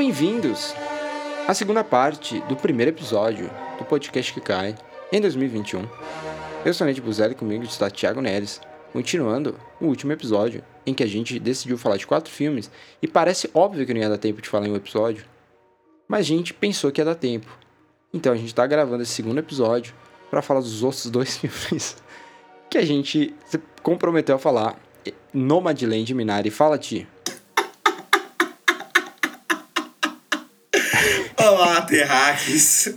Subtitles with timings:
[0.00, 0.74] bem-vindos
[1.46, 4.74] à segunda parte do primeiro episódio do podcast que cai
[5.12, 5.86] em 2021.
[6.64, 8.62] Eu sou Nete Buzelli, comigo está Thiago Neres,
[8.94, 12.70] continuando o último episódio em que a gente decidiu falar de quatro filmes
[13.02, 15.22] e parece óbvio que não ia dar tempo de falar em um episódio,
[16.08, 17.54] mas a gente pensou que ia dar tempo.
[18.10, 19.92] Então a gente está gravando esse segundo episódio
[20.30, 21.98] para falar dos outros dois filmes
[22.70, 24.80] que a gente se comprometeu a falar.
[25.34, 26.50] Nomadland Minari.
[26.50, 27.06] Fala, Ti.
[31.60, 32.88] Olá, terráqueos!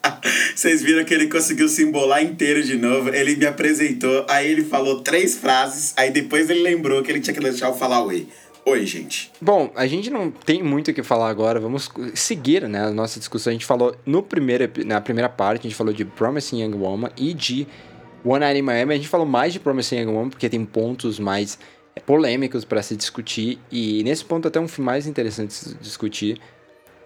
[0.56, 3.10] Vocês viram que ele conseguiu se embolar inteiro de novo.
[3.10, 7.34] Ele me apresentou, aí ele falou três frases, aí depois ele lembrou que ele tinha
[7.34, 8.26] que deixar eu falar oi.
[8.64, 9.30] Oi, gente.
[9.38, 11.60] Bom, a gente não tem muito o que falar agora.
[11.60, 13.50] Vamos seguir, né, a nossa discussão.
[13.50, 17.10] A gente falou no primeiro, na primeira parte, a gente falou de Promising Young Woman
[17.18, 17.66] e de
[18.24, 18.94] One Night in Miami.
[18.94, 21.58] A gente falou mais de Promising Young Woman porque tem pontos mais
[21.94, 26.40] é, polêmicos para se discutir e nesse ponto até um mais interessante discutir.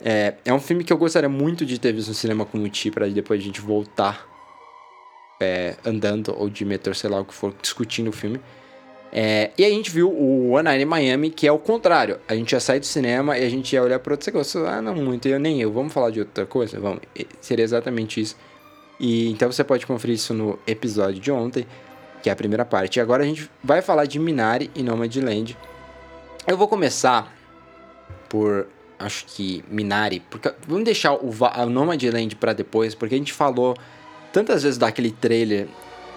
[0.02, 2.68] É, é um filme que eu gostaria muito de ter visto no cinema com o
[2.68, 4.26] Ti para depois a gente voltar
[5.40, 8.40] é, andando ou de metrô, sei lá o que for, discutindo o filme.
[9.12, 12.20] É, e a gente viu o One Night in Miami, que é o contrário.
[12.28, 14.66] A gente ia sair do cinema e a gente ia olhar para outro negócio.
[14.66, 15.72] Ah, não muito, eu nem eu.
[15.72, 16.78] Vamos falar de outra coisa?
[16.78, 17.00] Vamos.
[17.40, 18.36] Seria exatamente isso.
[19.00, 21.66] E então você pode conferir isso no episódio de ontem,
[22.22, 22.98] que é a primeira parte.
[22.98, 25.56] E agora a gente vai falar de Minari e Nomadland.
[26.46, 27.34] Eu vou começar
[28.28, 28.68] por
[29.00, 33.74] acho que Minari, porque vamos deixar o, o Nomadland para depois, porque a gente falou
[34.32, 35.66] tantas vezes daquele trailer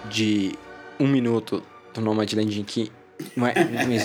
[0.09, 0.53] de
[1.00, 2.92] um minuto do Nomadland em que
[3.36, 3.53] não, é,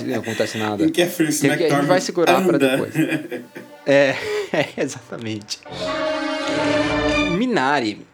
[0.07, 0.85] não, acontece nada.
[0.87, 2.95] Em que é Francis Tem a gente vai segurar para depois.
[3.91, 4.15] É,
[4.53, 5.61] é, exatamente.
[7.39, 8.07] Minari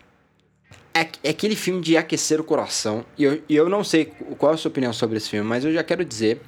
[0.95, 3.05] é, é aquele filme de aquecer o coração.
[3.19, 5.65] E eu, e eu não sei qual é a sua opinião sobre esse filme, mas
[5.65, 6.41] eu já quero dizer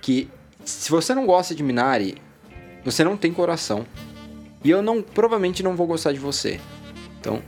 [0.00, 0.28] que
[0.64, 2.14] se você não gosta de Minari,
[2.84, 3.86] você não tem coração.
[4.64, 6.60] E eu não provavelmente não vou gostar de você.
[7.20, 7.42] Então,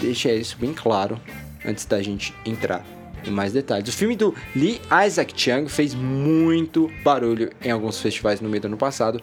[0.00, 1.20] deixa isso bem claro
[1.64, 2.84] antes da gente entrar
[3.24, 3.88] em mais detalhes.
[3.88, 8.66] O filme do Lee Isaac Chung fez muito barulho em alguns festivais no meio do
[8.66, 9.20] ano passado.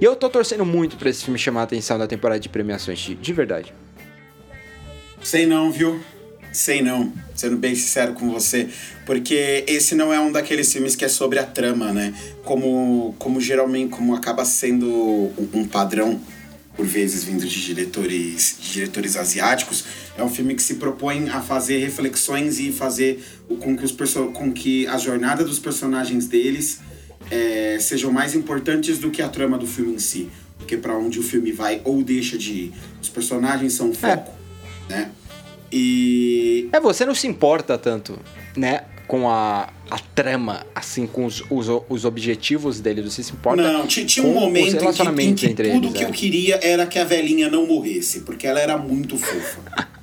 [0.00, 2.98] E eu tô torcendo muito pra esse filme chamar a atenção da temporada de premiações,
[2.98, 3.72] de, de verdade.
[5.22, 6.00] Sei não, viu?
[6.52, 8.68] Sei não, sendo bem sincero com você,
[9.06, 12.12] porque esse não é um daqueles filmes que é sobre a trama, né?
[12.44, 14.86] Como, como geralmente, como acaba sendo
[15.54, 16.20] um, padrão,
[16.76, 19.84] por vezes vindo de diretores, de diretores asiáticos,
[20.18, 23.24] é um filme que se propõe a fazer reflexões e fazer
[23.60, 23.92] com que, os
[24.32, 26.80] com que a jornada dos personagens deles
[27.30, 30.28] é, sejam mais importantes do que a trama do filme em si.
[30.58, 34.32] Porque para onde o filme vai ou deixa de ir, os personagens são o foco,
[34.88, 35.10] né?
[35.72, 38.18] E É, você não se importa tanto,
[38.56, 38.82] né?
[39.06, 43.02] Com a, a trama, assim, com os, os, os objetivos dele.
[43.02, 45.92] Você se importa Não, ti- tinha um momento em que, em que tudo eles.
[45.92, 46.06] que é.
[46.06, 49.90] eu queria era que a velhinha não morresse, porque ela era muito fofa.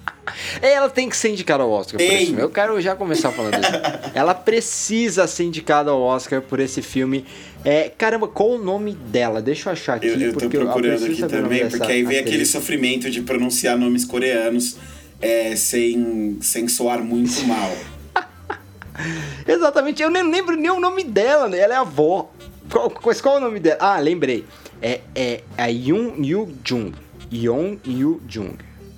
[0.62, 2.42] Ela tem que ser indicada ao Oscar por esse filme.
[2.42, 3.72] Eu quero já começar falando disso.
[4.14, 7.26] Ela precisa ser indicada ao Oscar por esse filme.
[7.64, 9.42] É, caramba, qual o nome dela?
[9.42, 10.08] Deixa eu achar aqui.
[10.08, 12.28] Eu, eu tô procurando preciso aqui também, porque aí vem atriz.
[12.28, 14.78] aquele sofrimento de pronunciar nomes coreanos
[15.22, 17.72] é, sem, sem soar muito mal.
[19.48, 21.60] Exatamente, eu nem lembro nem o nome dela, né?
[21.60, 22.32] Ela é a avó.
[22.70, 23.78] Qual, qual, qual é o nome dela?
[23.80, 24.46] Ah, lembrei.
[24.82, 26.94] É, é a Yoon Yu Jung.
[27.32, 28.58] Yoon Yu Jung.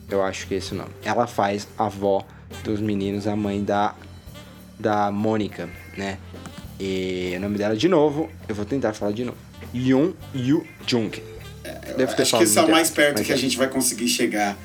[0.09, 0.89] Eu acho que é esse o nome.
[1.03, 2.25] Ela faz a avó
[2.63, 3.95] dos meninos, a mãe da,
[4.79, 6.17] da Mônica, né?
[6.79, 9.37] E o nome dela, de novo, eu vou tentar falar de novo.
[9.73, 11.11] Yoon Yu Jung.
[11.97, 13.37] Devo ter Acho que isso é o mais perto mas que a é.
[13.37, 14.57] gente vai conseguir chegar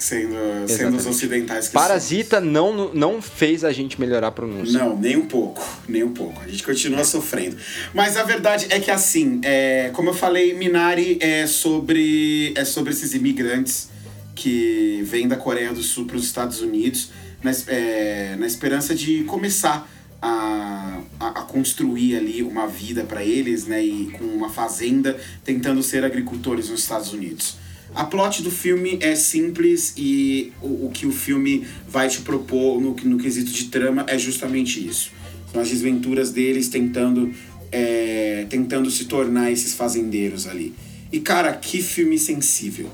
[0.00, 0.34] sendo,
[0.66, 4.78] sendo os ocidentais que Parasita não, não fez a gente melhorar a pronúncia.
[4.78, 6.40] Não, nem um pouco, nem um pouco.
[6.42, 7.56] A gente continua sofrendo.
[7.94, 12.92] Mas a verdade é que assim, é, como eu falei, Minari é sobre, é sobre
[12.92, 13.88] esses imigrantes
[14.34, 17.10] que vêm da Coreia do Sul para os Estados Unidos
[17.42, 19.88] na, é, na esperança de começar
[20.20, 23.82] a, a, a construir ali uma vida para eles, né?
[23.82, 27.56] E com uma fazenda tentando ser agricultores nos Estados Unidos.
[27.94, 32.80] A plot do filme é simples e o, o que o filme vai te propor
[32.80, 35.10] no, no quesito de trama é justamente isso.
[35.52, 37.32] São as desventuras deles tentando,
[37.72, 40.72] é, tentando se tornar esses fazendeiros ali.
[41.10, 42.88] E cara, que filme sensível.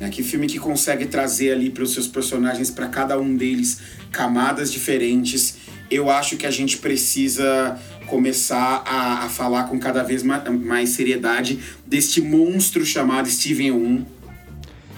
[0.00, 0.10] Né?
[0.10, 3.78] Que filme que consegue trazer ali para os seus personagens, para cada um deles,
[4.10, 5.58] camadas diferentes.
[5.88, 7.78] Eu acho que a gente precisa
[8.16, 14.04] começar a, a falar com cada vez ma- mais seriedade deste monstro chamado Steven Yeun.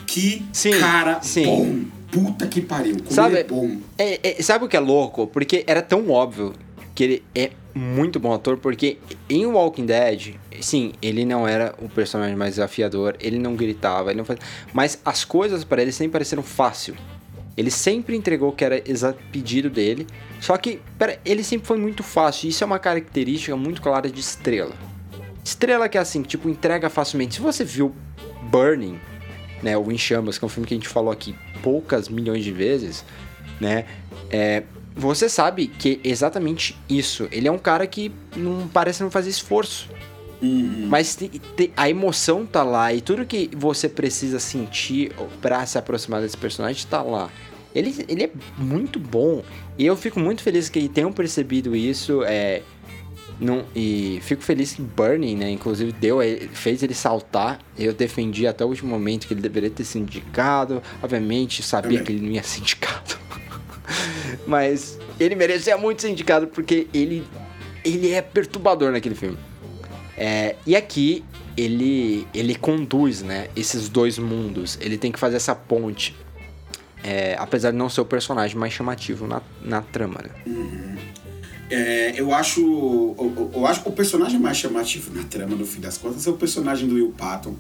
[0.04, 1.44] Que Sim, cara sim.
[1.44, 1.84] bom.
[2.10, 2.96] Puta que pariu.
[2.96, 3.76] Como Sabe- é bom.
[3.96, 5.28] É, é, sabe o que é louco?
[5.28, 6.54] Porque era tão óbvio
[6.94, 11.88] que ele é muito bom ator, porque em Walking Dead, sim, ele não era o
[11.88, 16.12] personagem mais desafiador, ele não gritava, ele não fazia, mas as coisas para ele sempre
[16.12, 16.94] pareceram fácil.
[17.56, 18.82] Ele sempre entregou o que era
[19.30, 20.06] pedido dele,
[20.40, 22.48] só que pera, ele sempre foi muito fácil.
[22.48, 24.74] Isso é uma característica muito clara de estrela.
[25.44, 27.34] Estrela que é assim, tipo, entrega facilmente.
[27.34, 27.94] Se você viu
[28.42, 28.98] Burning,
[29.62, 32.42] né, o Em Chamas, que é um filme que a gente falou aqui poucas milhões
[32.42, 33.04] de vezes,
[33.60, 33.86] né,
[34.30, 34.64] é,
[34.94, 37.28] você sabe que é exatamente isso.
[37.30, 39.88] Ele é um cara que não parece não fazer esforço.
[40.44, 40.86] Uhum.
[40.88, 45.78] Mas te- te- a emoção tá lá e tudo que você precisa sentir pra se
[45.78, 47.30] aproximar desse personagem tá lá.
[47.74, 49.42] Ele, ele é muito bom
[49.78, 52.22] e eu fico muito feliz que tenham percebido isso.
[52.24, 52.62] É,
[53.40, 57.58] não, e fico feliz que Burning, né, inclusive deu, ele- fez ele saltar.
[57.76, 60.82] Eu defendi até o último momento que ele deveria ter sido indicado.
[61.02, 63.16] Obviamente, sabia que ele não ia ser indicado.
[64.46, 67.24] Mas ele merecia muito ser indicado porque ele,
[67.84, 69.36] ele é perturbador naquele filme.
[70.16, 71.24] É, e aqui
[71.56, 74.78] ele, ele conduz né, esses dois mundos.
[74.80, 76.14] Ele tem que fazer essa ponte.
[77.02, 80.96] É, apesar de não ser o personagem mais chamativo na, na trama, né?
[81.70, 82.60] É, eu acho.
[82.60, 86.30] Eu, eu acho que o personagem mais chamativo na trama, no fim das contas, é
[86.30, 87.56] o personagem do Will Patton.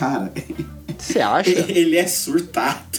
[0.00, 0.32] Cara,
[0.98, 1.50] Você acha?
[1.70, 2.98] ele é surtado.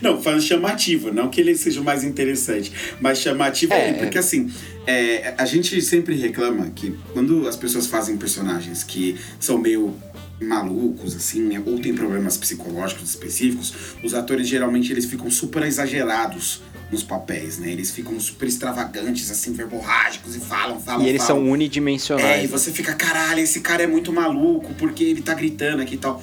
[0.00, 3.88] Não, falando chamativo, não que ele seja o mais interessante, mas chamativo é, É.
[3.90, 4.50] ele, porque assim,
[4.86, 9.94] é, a gente sempre reclama que quando as pessoas fazem personagens que são meio
[10.40, 16.62] malucos, assim, né, ou tem problemas psicológicos específicos, os atores geralmente eles ficam super exagerados
[16.90, 17.70] nos papéis, né?
[17.70, 21.36] Eles ficam super extravagantes, assim, verborrágicos e falam, falam, E eles falam.
[21.42, 22.50] são É, e unidimensionais.
[22.50, 26.22] você fica, caralho, esse cara é muito maluco, porque ele tá gritando aqui e tal.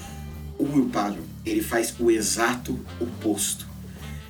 [0.57, 3.67] O Will Patton, ele faz o exato oposto.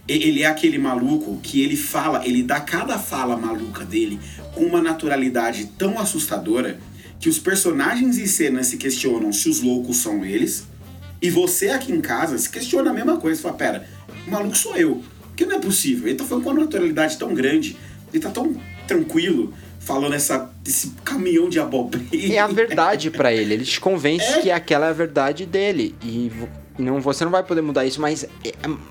[0.07, 4.19] E- Ele é aquele maluco que ele fala, ele dá cada fala maluca dele
[4.53, 6.79] com uma naturalidade tão assustadora
[7.19, 10.63] que os personagens em cena se questionam se os loucos são eles.
[11.21, 13.39] E você aqui em casa se questiona a mesma coisa.
[13.41, 13.87] Fala, pera,
[14.27, 15.03] o maluco sou eu.
[15.41, 16.07] Porque não é possível.
[16.07, 17.75] Ele tá falando com uma naturalidade tão grande,
[18.13, 18.55] ele tá tão
[18.87, 22.35] tranquilo, falando essa, esse caminhão de abobrinha.
[22.35, 23.55] É a verdade pra ele.
[23.55, 24.41] Ele te convence É.
[24.41, 25.95] que aquela é a verdade dele.
[26.03, 26.31] E
[26.77, 28.29] não, você não vai poder mudar isso, mas é,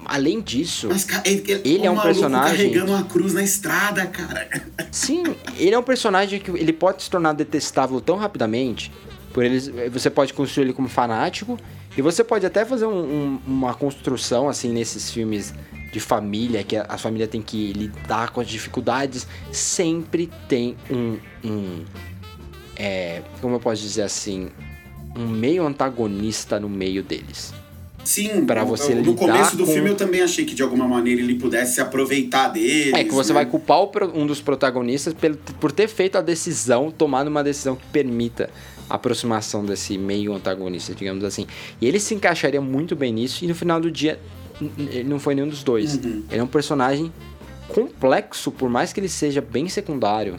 [0.06, 4.48] além disso, Mas, cara, ele, Ele é um personagem- carregando uma cruz na estrada, cara.
[4.90, 5.22] sim,
[5.56, 8.90] ele é um personagem que ele pode se tornar detestável tão rapidamente.
[9.32, 11.56] Por eles, você pode construir ele como fanático
[11.96, 15.54] e você pode até fazer um- um- uma construção assim nesses filmes
[15.92, 19.26] de família que a, a família tem que lidar com as dificuldades.
[19.52, 21.84] Sempre tem um, um
[22.76, 24.48] é, como eu posso dizer assim,
[25.16, 27.52] um meio antagonista no meio deles.
[28.02, 30.88] Sim, eu- você no lidar começo do com- filme eu também achei que de alguma
[30.88, 32.94] maneira ele pudesse se aproveitar deles.
[32.94, 33.40] É que você né?
[33.40, 33.78] vai culpar
[34.14, 35.14] um dos protagonistas
[35.60, 38.48] por ter feito a decisão, tomado uma decisão que permita
[38.88, 41.46] a aproximação desse meio antagonista, digamos assim.
[41.80, 44.18] E ele se encaixaria muito bem nisso, e no final do dia,
[44.78, 45.94] ele não foi nenhum dos dois.
[45.96, 46.22] Uhum.
[46.30, 47.12] Ele é um personagem
[47.68, 50.38] complexo, por mais que ele seja bem secundário.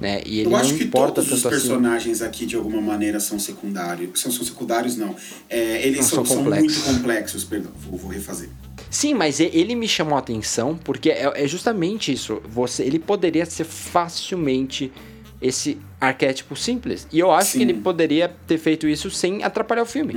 [0.00, 0.20] Né?
[0.26, 1.68] E ele Eu não acho que importa todos os tanto assim.
[1.68, 4.20] personagens aqui de alguma maneira são secundários.
[4.20, 5.16] São, são secundários, não.
[5.48, 6.84] É, eles Não, são, são são complexos.
[6.84, 7.72] muito complexos, perdão.
[7.88, 8.50] Vou, vou refazer.
[8.90, 12.42] Sim, mas ele me chamou a atenção porque é, é justamente isso.
[12.48, 14.92] Você, ele poderia ser facilmente
[15.40, 17.06] esse arquétipo simples.
[17.12, 17.58] E eu acho Sim.
[17.58, 20.14] que ele poderia ter feito isso sem atrapalhar o filme.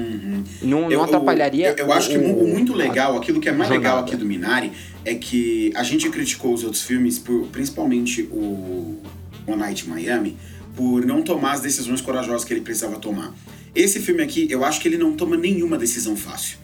[0.62, 1.70] Não, não Eu- atrapalharia.
[1.78, 4.72] Eu, eu acho que o, muito legal, aquilo que é mais legal aqui do Minari,
[5.06, 9.02] é que a gente criticou os outros filmes, por, principalmente o
[9.48, 10.38] One Night Miami,
[10.76, 13.34] por não tomar as decisões corajosas que ele precisava tomar.
[13.76, 16.58] Esse filme aqui, eu acho que ele não toma nenhuma decisão fácil.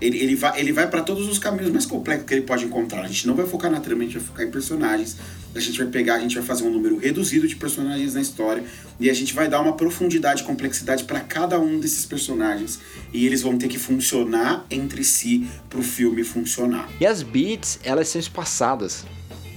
[0.00, 3.02] Ele, ele vai, ele vai para todos os caminhos mais complexos que ele pode encontrar.
[3.02, 5.16] A gente não vai focar na trama, a gente vai focar em personagens.
[5.54, 8.62] A gente vai pegar, a gente vai fazer um número reduzido de personagens na história
[9.00, 12.78] e a gente vai dar uma profundidade complexidade para cada um desses personagens
[13.10, 16.90] e eles vão ter que funcionar entre si pro filme funcionar.
[17.00, 19.06] E as beats, elas são espaçadas.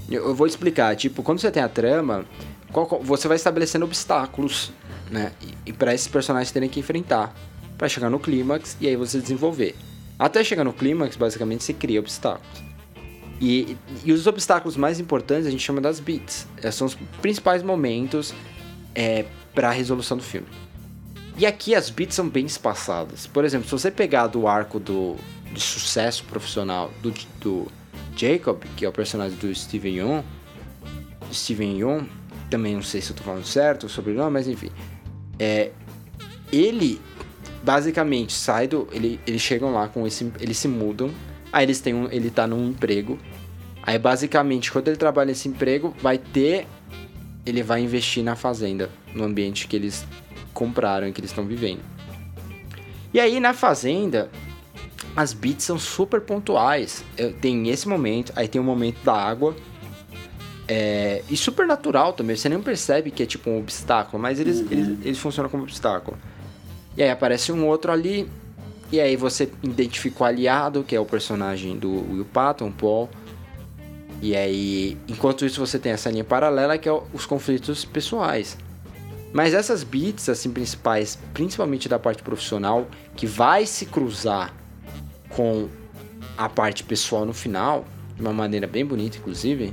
[0.10, 0.96] Eu, vou explicar.
[0.96, 2.26] Tipo, quando você tem a trama,
[2.72, 4.72] qual- você vai estabelecendo obstáculos,
[5.12, 5.34] né?
[5.42, 7.36] E, e para esses personagens terem que enfrentar.
[7.78, 9.74] Pra chegar no clímax e aí você desenvolver.
[10.20, 12.62] Até chegar no clímax, basicamente, você cria obstáculos.
[13.40, 16.46] E, e os obstáculos mais importantes a gente chama das beats.
[16.58, 18.34] Esses são os principais momentos
[18.94, 20.48] é, para a resolução do filme.
[21.38, 23.26] E aqui as beats são bem espaçadas.
[23.26, 25.16] Por exemplo, se você pegar do arco do,
[25.54, 27.72] de sucesso profissional do, do
[28.14, 30.24] Jacob, que é o personagem do Steven Yeun,
[31.32, 32.06] Steven Yeun,
[32.50, 34.70] também não sei se eu tô falando certo o sobrenome, mas enfim.
[35.38, 35.72] É,
[36.52, 37.00] ele
[37.64, 38.88] basicamente sai do.
[38.92, 40.32] Ele, eles chegam lá com esse.
[40.40, 41.12] Eles se mudam.
[41.52, 42.10] Aí eles têm um.
[42.12, 43.18] Ele tá num emprego.
[43.84, 46.68] Aí basicamente, quando ele trabalha nesse emprego, vai ter
[47.46, 50.06] ele vai investir na fazenda, no ambiente que eles
[50.54, 51.82] compraram e que eles estão vivendo.
[53.14, 54.30] E aí na fazenda,
[55.16, 57.04] as beats são super pontuais.
[57.42, 59.56] Tem esse momento, aí tem o momento da água.
[60.68, 64.60] É, e super natural também, você nem percebe que é tipo um obstáculo, mas eles,
[64.60, 64.68] uhum.
[64.70, 66.16] eles, eles funcionam como obstáculo.
[66.98, 68.30] E aí aparece um outro ali,
[68.92, 73.10] e aí você identifica o aliado, que é o personagem do Will Patton, Paul.
[74.22, 78.58] E aí, enquanto isso, você tem essa linha paralela que é os conflitos pessoais.
[79.32, 84.54] Mas essas beats, assim, principais, principalmente da parte profissional, que vai se cruzar
[85.30, 85.70] com
[86.36, 89.72] a parte pessoal no final, de uma maneira bem bonita, inclusive,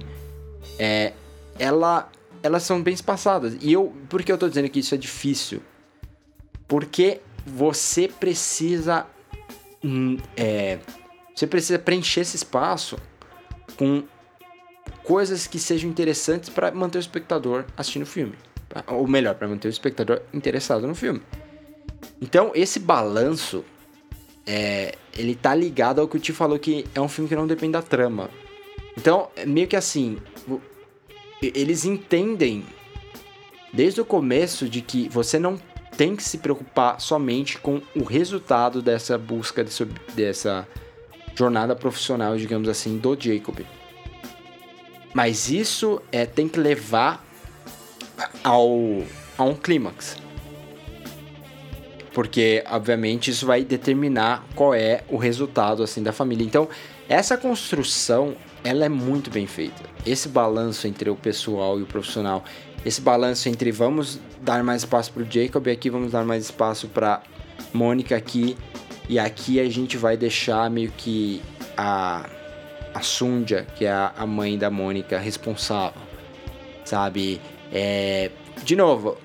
[0.79, 1.15] é,
[1.59, 2.11] ela,
[2.43, 3.57] elas são bem espaçadas.
[3.61, 5.63] E eu, por que eu tô dizendo que isso é difícil?
[6.67, 9.07] Porque você precisa,
[9.83, 10.79] hum, é,
[11.35, 12.99] você precisa preencher esse espaço
[13.77, 14.05] com
[15.05, 18.35] coisas que sejam interessantes para manter o espectador assistindo o filme.
[18.89, 21.23] Ou melhor, para manter o espectador interessado no filme.
[22.21, 23.65] Então, esse balanço,
[24.45, 27.47] é, ele tá ligado ao que o Tio falou que é um filme que não
[27.47, 28.29] depende da trama.
[28.97, 30.19] Então, é meio que assim,
[31.41, 32.65] eles entendem
[33.73, 35.59] desde o começo de que você não
[35.97, 39.65] tem que se preocupar somente com o resultado dessa busca,
[40.15, 40.69] dessa
[41.35, 43.61] jornada profissional, digamos assim, do Jacob.
[45.15, 47.25] Mas isso é, tem que levar
[48.45, 49.03] ao,
[49.39, 50.17] a um clímax.
[52.13, 56.45] Porque, obviamente, isso vai determinar qual é o resultado assim da família.
[56.45, 56.69] Então,
[57.09, 58.35] essa construção,
[58.65, 59.83] ela é muito bem feita.
[60.05, 62.45] Esse balanço entre o pessoal e o profissional,
[62.87, 66.45] esse balanço entre vamos dar mais espaço para o Jacob e aqui vamos dar mais
[66.45, 67.21] espaço para
[67.75, 68.57] Mônica aqui
[69.09, 71.43] e aqui a gente vai deixar meio que
[71.77, 72.25] a
[72.95, 76.01] a Sundia, que é a mãe da Mônica, responsável,
[76.83, 77.39] sabe?
[77.71, 78.31] É,
[78.65, 79.19] de novo,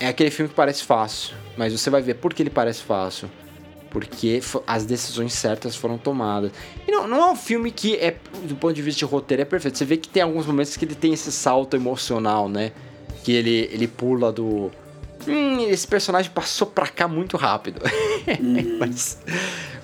[0.00, 3.28] é aquele filme que parece fácil, mas você vai ver por que ele parece fácil.
[3.96, 6.52] Porque as decisões certas foram tomadas.
[6.86, 9.44] E não, não é um filme que, é, do ponto de vista de roteiro, é
[9.46, 9.78] perfeito.
[9.78, 12.72] Você vê que tem alguns momentos que ele tem esse salto emocional, né?
[13.24, 14.70] Que ele, ele pula do.
[15.26, 17.80] Hum, esse personagem passou pra cá muito rápido.
[18.38, 18.76] Uhum.
[18.78, 19.18] mas,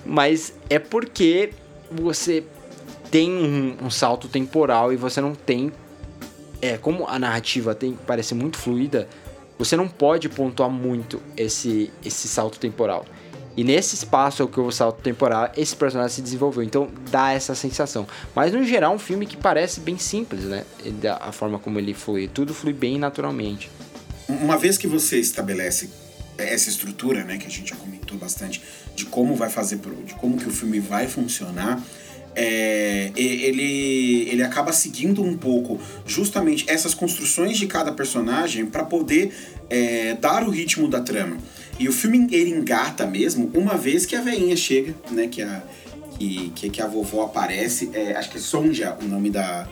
[0.05, 1.49] mas é porque
[1.89, 2.43] você
[3.09, 5.71] tem um, um, salto temporal e você não tem.
[6.61, 9.09] É, como a narrativa tem parece muito fluida,
[9.57, 13.07] você não pode pontuar muito esse, esse salto temporal.
[13.55, 16.63] E nesse espaço que o salto temporal, esse personagem se desenvolveu.
[16.63, 18.07] Então dá essa sensação.
[18.35, 20.63] Mas no geral, um filme que parece bem simples, né?
[21.19, 22.27] A forma como ele flui.
[22.27, 23.69] Tudo flui bem naturalmente.
[24.27, 25.89] Uma vez que você estabelece
[26.37, 28.61] essa estrutura, né, que a gente já comentou bastante,
[28.95, 31.81] de como vai fazer, de como que o filme vai funcionar,
[32.35, 39.31] é, ele, ele acaba seguindo um pouco justamente essas construções de cada personagem para poder
[39.69, 41.37] é, dar o ritmo da trama.
[41.79, 45.27] E o filme ele engata mesmo uma vez que a veinha chega, né?
[45.27, 45.63] Que a,
[46.17, 47.89] que, que, que a vovó aparece.
[47.93, 49.67] É, acho que é Sonja o nome da.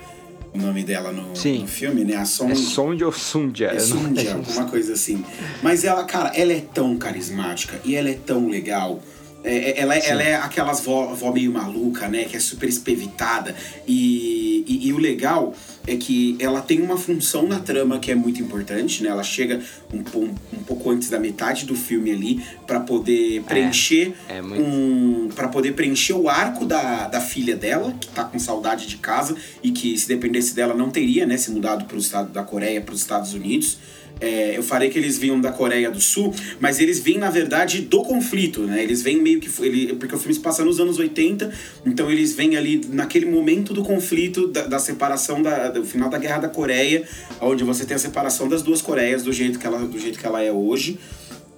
[0.53, 2.17] O nome dela no, no filme, né?
[2.17, 2.51] A Sonja.
[2.51, 3.67] É Sonja ou Sunja?
[3.67, 5.23] É Sonja, alguma coisa assim.
[5.63, 9.01] Mas ela, cara, ela é tão carismática e ela é tão legal.
[9.45, 12.25] É, é, ela, ela é aquelas vó, vó meio maluca, né?
[12.25, 13.55] Que é super espevitada.
[13.87, 15.55] E, e, e, o legal
[15.87, 19.09] é que ela tem uma função na trama que é muito importante, né?
[19.09, 19.61] Ela chega
[19.91, 24.37] um, um, um pouco antes da metade do filme ali para poder é, preencher é,
[24.37, 24.61] é muito...
[24.61, 28.97] um para poder preencher o arco da, da filha dela, que tá com saudade de
[28.97, 31.37] casa e que se dependesse dela não teria, né?
[31.37, 33.77] Se mudado para o estado da Coreia para os Estados Unidos.
[34.21, 37.81] É, eu falei que eles vinham da Coreia do Sul, mas eles vêm, na verdade,
[37.81, 38.83] do conflito, né?
[38.83, 39.49] Eles vêm meio que.
[39.65, 41.51] Ele, porque o filme se passa nos anos 80,
[41.85, 46.19] então eles vêm ali naquele momento do conflito, da, da separação, da, do final da
[46.19, 47.03] Guerra da Coreia,
[47.41, 50.25] onde você tem a separação das duas Coreias do jeito que ela, do jeito que
[50.25, 50.99] ela é hoje.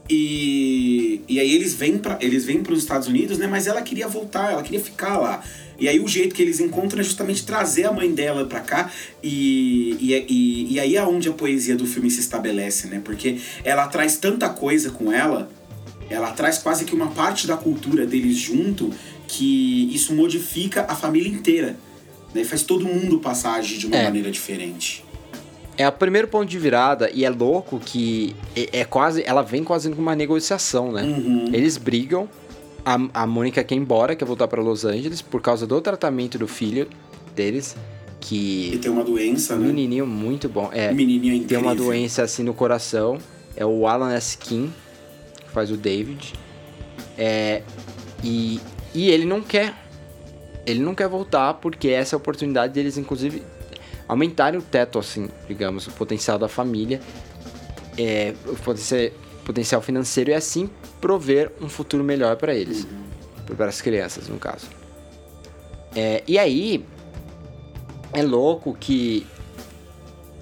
[0.10, 3.48] E, e aí eles vêm para eles vêm para os Estados Unidos, né?
[3.48, 5.44] Mas ela queria voltar, ela queria ficar lá.
[5.80, 8.92] E aí o jeito que eles encontram é justamente trazer a mãe dela pra cá
[9.24, 13.02] e, e, e, e aí é onde a poesia do filme se estabelece, né?
[13.04, 15.50] Porque ela traz tanta coisa com ela,
[16.10, 18.92] ela traz quase que uma parte da cultura deles junto,
[19.28, 21.76] que isso modifica a família inteira.
[22.34, 22.44] Né?
[22.44, 24.04] Faz todo mundo passar a agir de uma é.
[24.04, 25.04] maneira diferente.
[25.78, 29.24] É o primeiro ponto de virada e é louco que é, é quase.
[29.26, 31.02] Ela vem quase com uma negociação, né?
[31.02, 31.50] Uhum.
[31.52, 32.30] Eles brigam,
[32.86, 36.38] a, a Mônica quer ir embora, quer voltar para Los Angeles por causa do tratamento
[36.38, 36.88] do filho
[37.36, 37.76] deles.
[38.20, 38.80] Que.
[38.82, 39.68] Tem uma doença, né?
[39.68, 40.70] Menininho muito bom.
[40.72, 40.94] É.
[40.94, 41.48] Menininho incrível.
[41.48, 43.18] Tem uma doença assim no coração.
[43.56, 44.72] É o Alan Skin,
[45.44, 46.34] que faz o David.
[47.18, 47.64] É.
[48.24, 48.60] E,
[48.94, 49.74] e ele não quer.
[50.66, 53.44] Ele não quer voltar porque essa é a oportunidade deles, inclusive.
[54.14, 57.02] Aumentarem o teto, assim, digamos, o potencial da família,
[57.98, 58.56] é, o
[59.44, 60.70] potencial, financeiro e assim
[61.02, 62.88] prover um futuro melhor para eles,
[63.58, 64.68] para as crianças, no caso.
[65.96, 66.86] É, e aí,
[68.14, 69.28] é louco que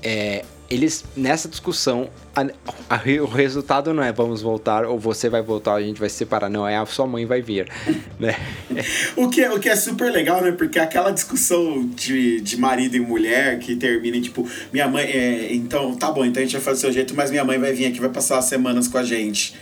[0.04, 2.44] é, eles, nessa discussão, a,
[2.90, 6.16] a, o resultado não é vamos voltar ou você vai voltar, a gente vai se
[6.16, 6.50] separar.
[6.50, 7.68] Não, é a sua mãe vai vir,
[8.18, 8.36] né?
[9.18, 10.54] o, que é, o que é super legal, né?
[10.54, 15.04] Porque aquela discussão de, de marido e mulher que termina em, tipo, minha mãe...
[15.04, 17.60] É, então, tá bom, então a gente vai fazer do seu jeito, mas minha mãe
[17.60, 19.54] vai vir aqui, vai passar as semanas com a gente.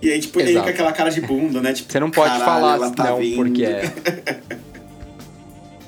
[0.00, 0.50] E aí, tipo, Exato.
[0.50, 1.72] ele com aquela cara de bunda, né?
[1.72, 3.36] Tipo, você não pode falar tá não, vindo.
[3.36, 3.92] porque é...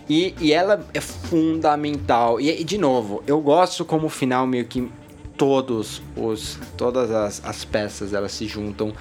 [0.09, 2.41] E, e ela é fundamental.
[2.41, 4.91] E, de novo, eu gosto como final meio que
[5.37, 8.93] todos os todas as, as peças elas se juntam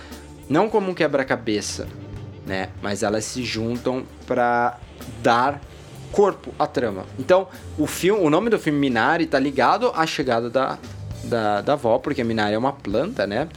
[0.49, 1.87] não como um quebra-cabeça,
[2.45, 2.69] né?
[2.81, 4.79] Mas elas se juntam para
[5.21, 5.61] dar
[6.11, 7.05] corpo à trama.
[7.17, 10.77] Então, o filme, o nome do filme Minari tá ligado à chegada da,
[11.23, 13.47] da, da avó, porque a Minari é uma planta, né?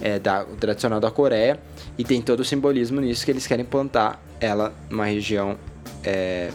[0.00, 1.60] É da, tradicional da Coreia.
[1.98, 5.58] E tem todo o simbolismo nisso que eles querem plantar ela numa região
[6.04, 6.50] é,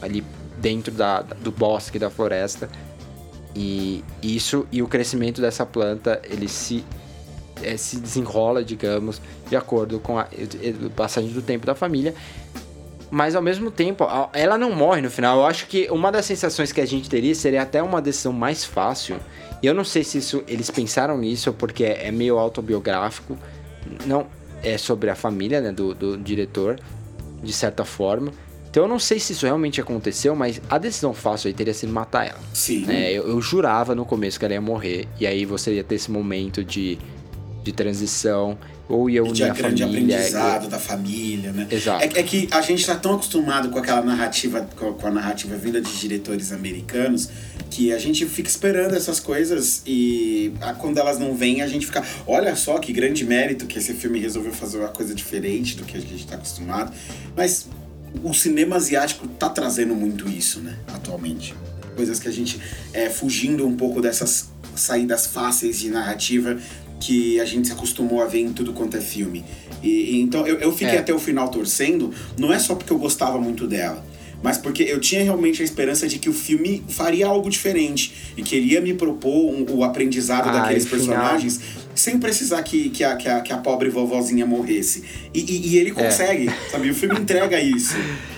[0.00, 0.24] ali
[0.58, 2.68] dentro da, do bosque, da floresta.
[3.54, 6.84] E isso e o crescimento dessa planta, ele se,
[7.62, 12.14] é, se desenrola, digamos, de acordo com a, a passagem do tempo da família.
[13.10, 15.38] Mas ao mesmo tempo, ela não morre no final.
[15.38, 18.64] Eu acho que uma das sensações que a gente teria seria até uma decisão mais
[18.64, 19.18] fácil.
[19.62, 23.36] E eu não sei se isso eles pensaram nisso porque é meio autobiográfico.
[24.04, 24.26] Não
[24.62, 26.78] é sobre a família né, do, do diretor,
[27.42, 28.30] de certa forma.
[28.70, 31.92] Então eu não sei se isso realmente aconteceu, mas a decisão fácil aí teria sido
[31.92, 32.40] matar ela.
[32.52, 32.86] Sim.
[32.88, 35.94] É, eu, eu, jurava no começo que ela ia morrer, e aí você ia ter
[35.94, 36.98] esse momento de,
[37.64, 38.58] de transição,
[38.88, 40.16] ou ia unir de a grande família.
[40.16, 40.68] aprendizado e...
[40.68, 41.66] da família, né?
[41.70, 42.02] Exato.
[42.02, 45.56] É, é, que a gente tá tão acostumado com aquela narrativa, com, com a narrativa
[45.56, 47.28] vinda de diretores americanos,
[47.70, 51.84] que a gente fica esperando essas coisas e a, quando elas não vêm, a gente
[51.84, 55.84] fica, olha só que grande mérito que esse filme resolveu fazer uma coisa diferente do
[55.84, 56.92] que a gente está acostumado.
[57.36, 57.66] Mas
[58.22, 61.54] o cinema asiático tá trazendo muito isso, né, atualmente.
[61.96, 62.60] Coisas que a gente
[62.92, 66.56] é fugindo um pouco dessas saídas fáceis de narrativa
[67.00, 69.44] que a gente se acostumou a ver em tudo quanto é filme.
[69.82, 70.98] E, e então eu, eu fiquei é.
[70.98, 74.04] até o final torcendo, não é só porque eu gostava muito dela,
[74.42, 78.42] mas porque eu tinha realmente a esperança de que o filme faria algo diferente e
[78.42, 81.60] queria me propor um, o aprendizado ah, daqueles personagens
[81.98, 85.04] sem precisar que, que, a, que, a, que a pobre vovozinha morresse.
[85.34, 85.94] E, e, e ele é.
[85.94, 86.70] consegue, é.
[86.70, 86.90] sabe?
[86.90, 87.96] O filme entrega isso.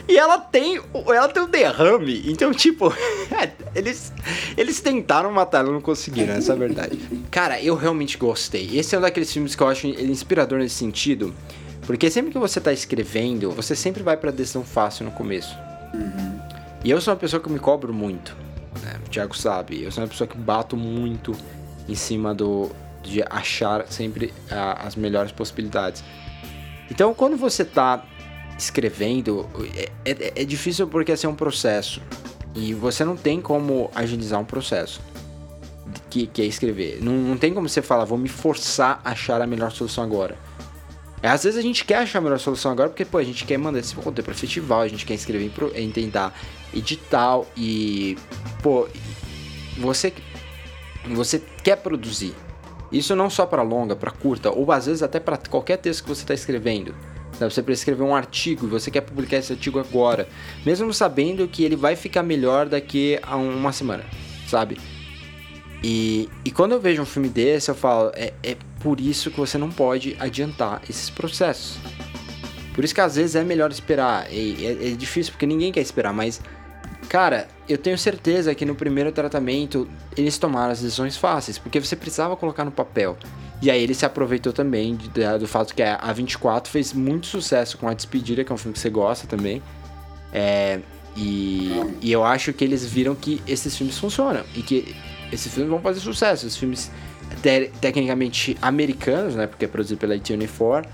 [0.08, 2.92] E ela tem, ela tem um derrame, então, tipo,
[3.76, 4.12] eles,
[4.56, 6.98] eles tentaram matar, ela não conseguiram, essa é a verdade.
[7.30, 8.76] Cara, eu realmente gostei.
[8.76, 11.34] Esse é um daqueles filmes que eu acho ele inspirador nesse sentido,
[11.82, 15.54] porque sempre que você tá escrevendo, você sempre vai pra decisão fácil no começo.
[15.94, 16.40] Uhum.
[16.82, 18.34] E eu sou uma pessoa que me cobro muito,
[18.82, 18.98] né?
[19.06, 21.36] O Thiago sabe, eu sou uma pessoa que bato muito
[21.88, 22.70] em cima do,
[23.02, 26.04] de achar sempre uh, as melhores possibilidades.
[26.90, 28.04] Então, quando você está
[28.58, 32.02] escrevendo, é, é, é, difícil porque assim, é um processo.
[32.54, 35.00] E você não tem como agilizar um processo
[36.10, 36.98] que, que é escrever.
[37.00, 40.36] Não, não tem como você falar, vou me forçar a achar a melhor solução agora.
[41.22, 43.44] É, às vezes a gente quer achar a melhor solução agora porque, pô, a gente
[43.44, 46.34] quer mandar esse conteúdo para festival, a gente quer escrever em, tentar
[46.72, 48.16] edital e,
[48.62, 48.88] pô,
[49.78, 50.12] você,
[51.06, 52.34] você quer produzir.
[52.90, 56.08] Isso não só para longa, para curta, ou às vezes até para qualquer texto que
[56.08, 56.94] você está escrevendo.
[57.32, 60.28] Você precisa escrever um artigo e você quer publicar esse artigo agora,
[60.64, 64.04] mesmo sabendo que ele vai ficar melhor daqui a uma semana,
[64.46, 64.78] sabe?
[65.82, 69.38] E, e quando eu vejo um filme desse, eu falo, é, é por isso que
[69.38, 71.78] você não pode adiantar esses processos.
[72.74, 74.26] Por isso que às vezes é melhor esperar.
[74.30, 76.40] É, é difícil porque ninguém quer esperar, mas
[77.10, 81.96] Cara, eu tenho certeza que no primeiro tratamento eles tomaram as decisões fáceis, porque você
[81.96, 83.18] precisava colocar no papel.
[83.60, 87.26] E aí ele se aproveitou também de, de, do fato que a 24 fez muito
[87.26, 89.60] sucesso com A Despedida, que é um filme que você gosta também.
[90.32, 90.78] É,
[91.16, 94.94] e, e eu acho que eles viram que esses filmes funcionam e que
[95.32, 96.46] esses filmes vão fazer sucesso.
[96.46, 96.92] Os filmes
[97.42, 99.48] te, tecnicamente americanos, né?
[99.48, 100.86] Porque é produzido pela A24,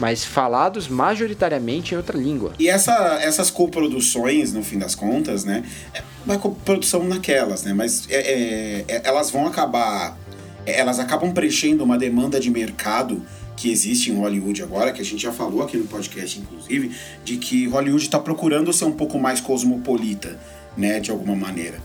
[0.00, 2.52] mas falados majoritariamente em outra língua.
[2.58, 5.62] E essa, essas coproduções, no fim das contas, né?
[5.94, 7.74] É uma coprodução naquelas, né?
[7.74, 10.18] Mas é, é, é, elas vão acabar.
[10.64, 13.22] É, elas acabam preenchendo uma demanda de mercado
[13.56, 17.36] que existe em Hollywood agora, que a gente já falou aqui no podcast, inclusive, de
[17.36, 20.38] que Hollywood está procurando ser um pouco mais cosmopolita,
[20.76, 20.98] né?
[20.98, 21.78] De alguma maneira.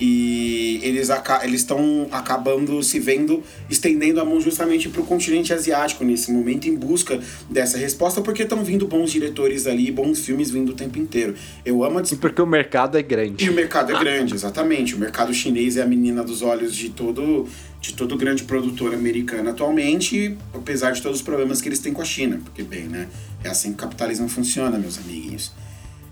[0.00, 1.10] E eles
[1.42, 6.66] eles estão acabando se vendo, estendendo a mão justamente para o continente asiático nesse momento,
[6.66, 10.98] em busca dessa resposta, porque estão vindo bons diretores ali, bons filmes vindo o tempo
[10.98, 11.34] inteiro.
[11.64, 13.44] Eu amo a E porque o mercado é grande.
[13.44, 14.94] E o mercado é grande, exatamente.
[14.94, 17.46] O mercado chinês é a menina dos olhos de todo
[17.80, 22.02] de todo grande produtor americano atualmente, apesar de todos os problemas que eles têm com
[22.02, 23.08] a China, porque bem, né?
[23.42, 25.52] É assim que o capitalismo funciona, meus amiguinhos.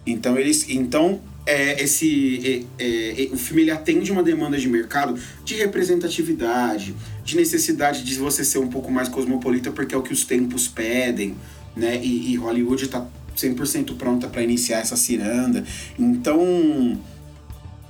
[0.07, 5.19] Então eles, então é, esse é, é, o filme ele atende uma demanda de mercado
[5.43, 10.13] de representatividade, de necessidade de você ser um pouco mais cosmopolita porque é o que
[10.13, 11.35] os tempos pedem,
[11.75, 11.99] né?
[12.03, 15.65] E, e Hollywood está 100% pronta para iniciar essa ciranda.
[15.99, 17.01] Então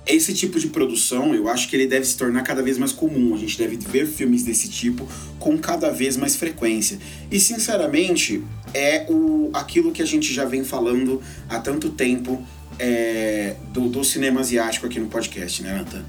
[0.07, 3.35] esse tipo de produção, eu acho que ele deve se tornar cada vez mais comum.
[3.35, 5.07] A gente deve ver filmes desse tipo
[5.39, 6.99] com cada vez mais frequência.
[7.31, 8.43] E sinceramente,
[8.73, 12.43] é o aquilo que a gente já vem falando há tanto tempo
[12.79, 16.05] é, do, do cinema asiático aqui no podcast, né, Nathan?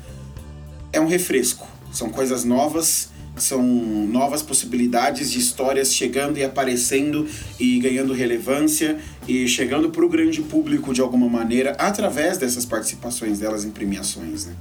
[0.91, 1.67] É um refresco.
[1.91, 7.27] São coisas novas são novas possibilidades de histórias chegando e aparecendo
[7.59, 13.39] e ganhando relevância e chegando para o grande público de alguma maneira através dessas participações
[13.39, 14.55] delas em premiações, né?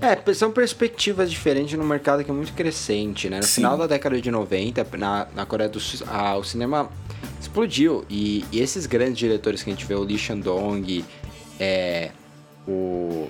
[0.00, 3.38] É, são perspectivas diferentes no mercado que é muito crescente, né?
[3.38, 3.54] No Sim.
[3.54, 6.90] final da década de 90, na, na Coreia do Sul, ah, o cinema
[7.40, 8.04] explodiu.
[8.10, 11.02] E, e, esses grandes diretores que a gente vê, o Lee Shandong,
[11.58, 12.10] é,
[12.66, 13.28] o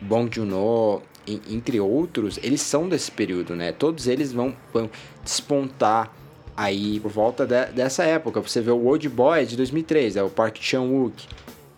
[0.00, 3.72] Bong Joon-ho, entre outros, eles são desse período, né?
[3.72, 4.90] Todos eles vão, vão
[5.22, 6.12] despontar
[6.56, 8.40] aí por volta de, dessa época.
[8.40, 11.26] Você vê o Old Boy de 2003, é o Park Chan-wook,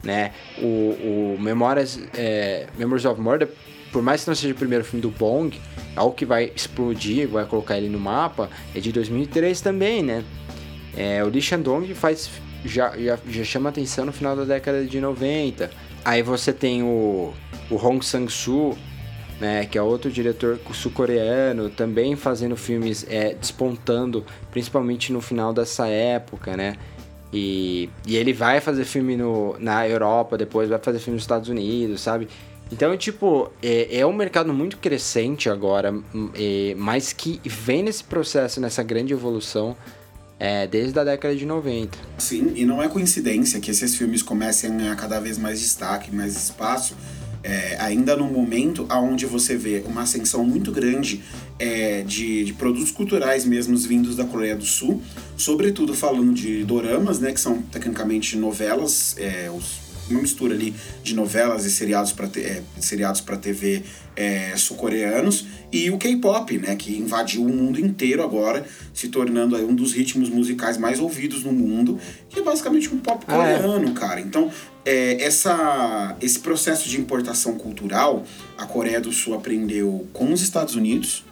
[0.02, 0.33] né?
[0.59, 3.48] O, o Memórias, é, Memories of Murder,
[3.92, 5.61] por mais que não seja o primeiro filme do Bong,
[5.94, 10.24] algo que vai explodir, vai colocar ele no mapa, é de 2003 também, né?
[10.96, 12.31] É, o Lee Shandong faz,
[12.64, 15.70] já, já, já chama atenção no final da década de 90.
[16.05, 17.33] Aí você tem o,
[17.70, 18.77] o Hong Sang-soo,
[19.40, 25.87] né, que é outro diretor sul-coreano, também fazendo filmes é, despontando, principalmente no final dessa
[25.88, 26.77] época, né?
[27.33, 31.48] E, e ele vai fazer filme no, na Europa, depois vai fazer filme nos Estados
[31.48, 32.29] Unidos, sabe?
[32.70, 35.94] Então, tipo, é, é um mercado muito crescente agora,
[36.35, 39.77] é, mas que vem nesse processo, nessa grande evolução
[40.42, 41.96] é, desde a década de 90.
[42.18, 46.12] Sim, e não é coincidência que esses filmes comecem a ganhar cada vez mais destaque,
[46.12, 46.96] mais espaço,
[47.44, 51.22] é, ainda no momento onde você vê uma ascensão muito grande
[51.61, 55.00] é, de, de, produtos culturais mesmos vindos da Coreia do Sul,
[55.37, 59.81] sobretudo falando de doramas, né, que são tecnicamente novelas, é, os,
[60.12, 63.83] uma mistura ali de novelas e seriados para é, seriados para TV
[64.14, 69.64] é, sul-coreanos e o K-pop, né, que invadiu o mundo inteiro agora, se tornando aí
[69.64, 71.98] um dos ritmos musicais mais ouvidos no mundo,
[72.29, 73.94] que é basicamente um pop coreano, ah, é.
[73.94, 74.20] cara.
[74.20, 74.51] Então,
[74.85, 78.25] é, essa, esse processo de importação cultural,
[78.59, 81.25] a Coreia do Sul aprendeu com os Estados Unidos.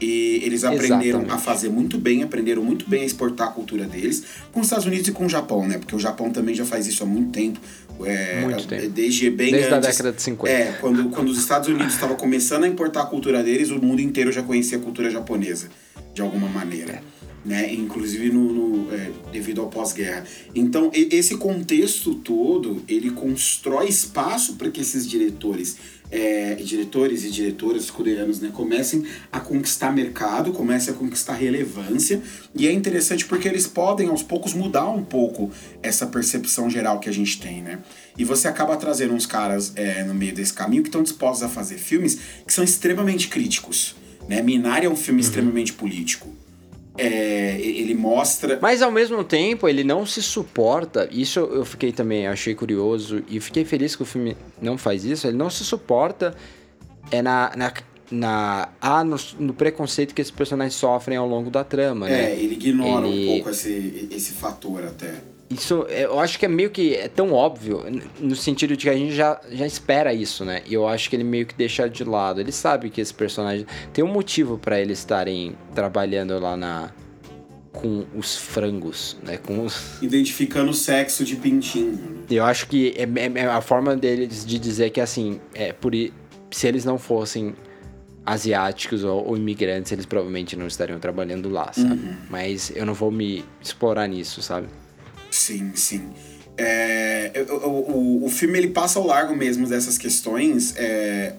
[0.00, 1.32] E eles aprenderam Exatamente.
[1.32, 4.86] a fazer muito bem, aprenderam muito bem a exportar a cultura deles com os Estados
[4.86, 5.78] Unidos e com o Japão, né?
[5.78, 7.58] Porque o Japão também já faz isso há muito tempo.
[8.04, 8.88] É, muito tempo.
[8.90, 10.52] Desde bem Desde antes, a década de 50.
[10.52, 14.00] É, quando, quando os Estados Unidos estavam começando a importar a cultura deles, o mundo
[14.00, 15.68] inteiro já conhecia a cultura japonesa,
[16.14, 16.92] de alguma maneira.
[16.92, 17.17] É
[17.48, 17.72] né?
[17.72, 20.24] Inclusive no, no é, devido ao pós-guerra.
[20.54, 25.78] Então esse contexto todo ele constrói espaço para que esses diretores
[26.10, 32.22] é, diretores e diretoras coreanos né, comecem a conquistar mercado, comecem a conquistar relevância.
[32.54, 35.50] E é interessante porque eles podem, aos poucos, mudar um pouco
[35.82, 37.78] essa percepção geral que a gente tem, né?
[38.16, 41.48] E você acaba trazendo uns caras é, no meio desse caminho que estão dispostos a
[41.48, 43.94] fazer filmes que são extremamente críticos.
[44.28, 44.42] Né?
[44.42, 45.26] Minari é um filme uhum.
[45.26, 46.28] extremamente político.
[46.98, 48.58] É, ele mostra.
[48.60, 51.08] Mas ao mesmo tempo, ele não se suporta.
[51.10, 53.22] Isso eu fiquei também, achei curioso.
[53.28, 55.26] E fiquei feliz que o filme não faz isso.
[55.26, 56.34] Ele não se suporta
[57.10, 57.72] é na, na,
[58.10, 62.32] na ah, no, no, preconceito que esses personagens sofrem ao longo da trama, é, né?
[62.32, 63.24] ele ignora ele...
[63.24, 65.14] um pouco esse, esse fator até.
[65.50, 67.82] Isso, eu acho que é meio que é tão óbvio,
[68.20, 70.62] no sentido de que a gente já, já espera isso, né?
[70.66, 72.40] E eu acho que ele meio que deixa de lado.
[72.40, 76.92] Ele sabe que esse personagem tem um motivo para eles estarem trabalhando lá na
[77.72, 79.36] com os frangos, né?
[79.38, 80.02] Com os...
[80.02, 82.24] Identificando o sexo de pintinho.
[82.28, 85.92] Eu acho que é, é, é a forma deles de dizer que assim, é por
[86.50, 87.54] se eles não fossem
[88.26, 91.92] asiáticos ou, ou, imigrantes, eles provavelmente não estariam trabalhando lá, sabe?
[91.92, 92.16] Uhum.
[92.28, 94.68] Mas eu não vou me explorar nisso, sabe?
[95.38, 96.02] Sim, sim.
[96.56, 101.34] É, o, o, o filme ele passa ao largo mesmo dessas questões, é,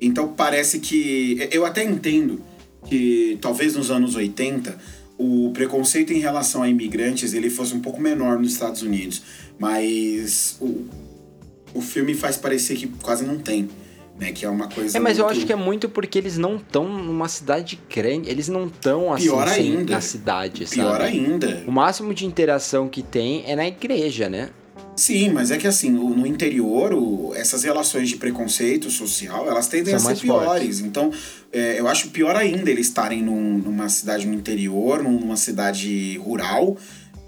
[0.00, 1.48] então parece que.
[1.50, 2.40] Eu até entendo
[2.86, 4.78] que talvez nos anos 80
[5.18, 9.20] o preconceito em relação a imigrantes ele fosse um pouco menor nos Estados Unidos,
[9.58, 10.86] mas o,
[11.74, 13.68] o filme faz parecer que quase não tem.
[14.20, 14.30] Né?
[14.32, 14.96] Que é uma coisa.
[14.96, 15.26] É, mas muito...
[15.26, 18.28] eu acho que é muito porque eles não estão numa cidade grande.
[18.30, 19.94] Eles não estão assim Pior ainda.
[19.94, 21.04] na cidade, Pior sabe?
[21.04, 21.64] ainda.
[21.66, 24.50] O máximo de interação que tem é na igreja, né?
[24.96, 29.98] Sim, mas é que assim, no interior, o- essas relações de preconceito social, elas tendem
[29.98, 30.44] São a ser piores.
[30.46, 30.80] fortes.
[30.80, 31.10] Então,
[31.50, 36.18] é, eu acho pior ainda eles estarem num- numa cidade no interior, num- numa cidade
[36.18, 36.76] rural,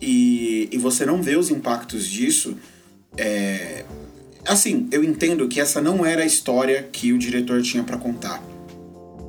[0.03, 2.57] e, e você não vê os impactos disso.
[3.17, 3.85] É,
[4.47, 8.43] assim, eu entendo que essa não era a história que o diretor tinha pra contar.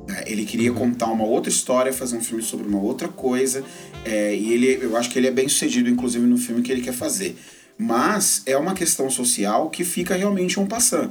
[0.08, 0.24] né?
[0.26, 3.64] Ele queria contar uma outra história, fazer um filme sobre uma outra coisa,
[4.04, 6.82] é, e ele, eu acho que ele é bem sucedido, inclusive, no filme que ele
[6.82, 7.36] quer fazer.
[7.78, 11.10] Mas é uma questão social que fica realmente um passant.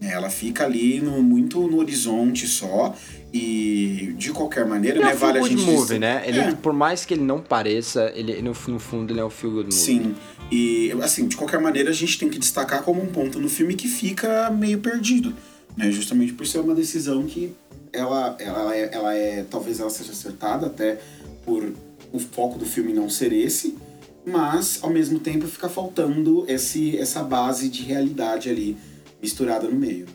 [0.00, 0.10] né?
[0.12, 2.94] Ela fica ali no, muito no horizonte só,
[3.32, 6.22] e de qualquer maneira, Ele é né, um vale a gente movie, dizer- né?
[6.26, 6.52] Ele, É.
[6.52, 9.64] Por mais que ele não pareça, ele no, no fundo ele é um feel good
[9.66, 9.76] movie.
[9.80, 10.14] Sim.
[10.50, 13.74] E, assim, de qualquer maneira, a gente tem que destacar como um ponto no filme
[13.74, 15.34] que fica meio perdido.
[15.76, 15.90] Né?
[15.90, 17.52] Justamente por ser uma decisão que
[17.92, 19.44] ela, ela, é, ela é.
[19.50, 21.00] Talvez ela seja acertada, até
[21.44, 21.72] por
[22.12, 23.76] o foco do filme não ser esse.
[24.24, 28.76] Mas, ao mesmo tempo, fica faltando esse, essa base de realidade ali
[29.20, 30.06] misturada no meio.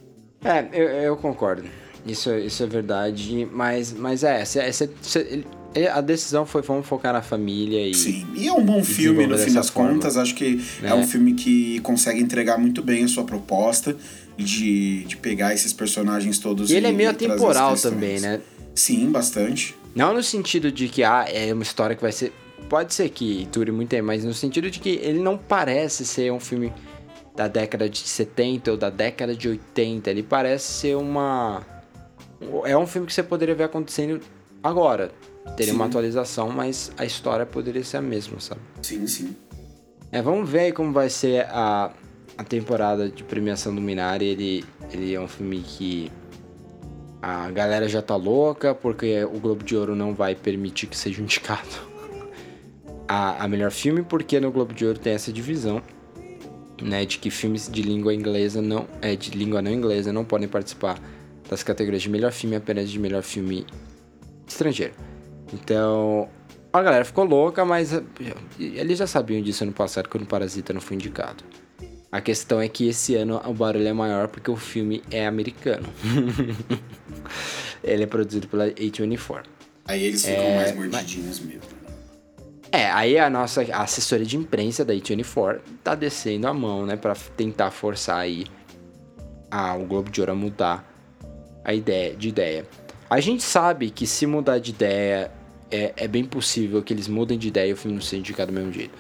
[0.44, 1.64] É, eu, eu concordo.
[2.06, 4.42] Isso, isso é verdade, mas, mas é,
[5.16, 5.46] ele-
[5.94, 9.38] a decisão foi vamos focar na família e Sim, e é um bom filme no
[9.38, 9.94] fim das forma.
[9.94, 10.18] contas.
[10.18, 10.94] Acho que é É.
[10.96, 13.96] um filme que consegue entregar muito bem a sua proposta
[14.36, 18.42] de, de pegar esses personagens todos E ele é meio atemporal também, né?
[18.74, 19.76] Sim, bastante.
[19.94, 22.32] Não no sentido de que ah, é uma história que vai ser.
[22.70, 26.32] Pode ser que dure muito tempo, mas no sentido de que ele não parece ser
[26.32, 26.72] um filme
[27.36, 30.10] da década de 70 ou da década de 80.
[30.10, 31.66] Ele parece ser uma.
[32.66, 34.22] É um filme que você poderia ver acontecendo
[34.64, 35.12] agora.
[35.56, 35.90] Teria uma Sim.
[35.90, 38.62] atualização, mas a história poderia ser a mesma, sabe?
[38.82, 39.36] Sim, sim.
[40.12, 41.92] É, vamos ver aí como vai ser a,
[42.38, 44.26] a temporada de premiação do Minari.
[44.26, 46.12] Ele, ele é um filme que
[47.22, 51.22] a galera já tá louca, porque o Globo de Ouro não vai permitir que seja
[51.22, 51.68] indicado
[53.08, 55.82] a, a melhor filme, porque no Globo de Ouro tem essa divisão,
[56.82, 60.48] né, de que filmes de língua inglesa não, é, de língua não inglesa não podem
[60.48, 60.98] participar
[61.50, 63.66] das categorias de melhor filme, apenas de melhor filme
[64.48, 64.94] estrangeiro.
[65.54, 66.30] Então,
[66.72, 68.04] a galera ficou louca, mas eh,
[68.60, 71.44] eles já sabiam disso ano passado, quando o Parasita não foi indicado.
[72.12, 75.88] A questão é que esse ano o barulho é maior porque o filme é americano.
[77.84, 79.44] Ele é produzido pela A24.
[79.86, 81.62] Aí eles ficam É, mais mordidinhos mesmo.
[81.62, 81.90] né?
[82.72, 87.16] É, aí a nossa assessoria de imprensa da A24 tá descendo a mão, né, Pra
[87.36, 88.46] tentar forçar aí
[89.50, 90.92] a, o Globo de Ouro a mudar
[91.64, 92.66] a ideia, de ideia.
[93.10, 95.32] A gente sabe que se mudar de ideia,
[95.72, 98.52] é, é bem possível que eles mudem de ideia e o filme não seja indicado
[98.52, 98.94] do mesmo jeito.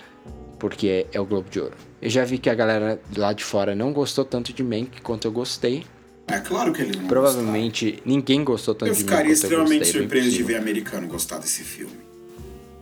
[0.59, 1.73] Porque é, é o Globo de Ouro.
[2.01, 5.25] Eu já vi que a galera lá de fora não gostou tanto de Mank quanto
[5.27, 5.85] eu gostei.
[6.27, 8.89] É claro que eles não Provavelmente ninguém gostou tanto.
[8.89, 9.99] Eu de ficaria quanto eu extremamente gostei.
[10.01, 11.93] é surpreso de ver americano gostar desse filme.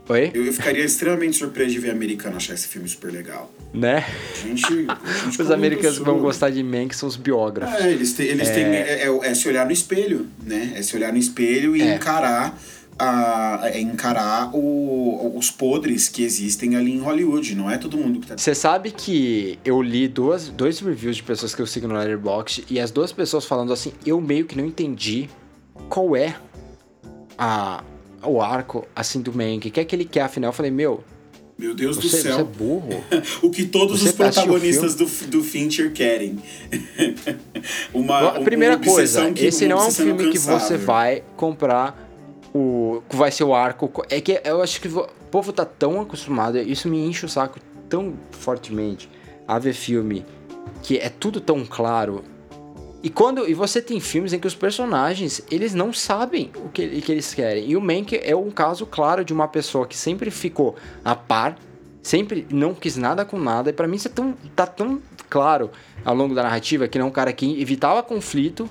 [0.09, 0.31] Oi?
[0.33, 3.51] Eu, eu ficaria extremamente surpreso de ver americano achar esse filme super legal.
[3.73, 4.05] Né?
[4.31, 7.75] A gente, a gente Os americanos vão gostar de Mank são os biógrafos.
[7.83, 8.27] É, eles têm.
[8.27, 10.73] Eles têm é, é- é se olhar no espelho, né?
[10.75, 11.95] É se olhar no espelho e É.
[11.95, 12.57] encarar.
[12.99, 17.53] A, é encarar o, os podres que existem ali em Hollywood.
[17.55, 18.37] Não é todo mundo que tá.
[18.37, 22.65] Você sabe que eu li duas, dois reviews de pessoas que eu sigo no Letterboxd
[22.69, 25.29] e as duas pessoas falando assim, eu meio que não entendi
[25.89, 26.35] qual é
[27.37, 27.83] a,
[28.23, 29.67] o arco assim do Mank.
[29.67, 30.49] O que é que ele quer afinal?
[30.49, 31.03] Eu falei, meu,
[31.55, 32.45] Meu Deus do você, você é céu.
[32.45, 33.03] burro.
[33.43, 36.39] o que todos Você os o protagonistas do, do Fincher querem.
[37.93, 42.06] uma, A primeira uma coisa, que- esse não é um filme que você vai comprar
[42.57, 43.03] o.
[43.09, 43.91] vai ser o arco.
[44.09, 47.59] É que eu acho que o povo tá tão acostumado, isso me enche o saco
[47.89, 49.09] tão fortemente
[49.47, 50.25] a ver filme
[50.83, 52.23] que é tudo tão claro.
[53.01, 57.01] E quando e você tem filmes em que os personagens, eles não sabem o que,
[57.01, 57.69] que eles querem.
[57.69, 61.57] E o Mank é um caso claro de uma pessoa que sempre ficou a par,
[62.01, 63.69] sempre não quis nada com nada.
[63.69, 65.69] E pra mim isso é tão, tá tão claro
[66.03, 68.69] ao longo da narrativa que ele é um cara que evitava conflito,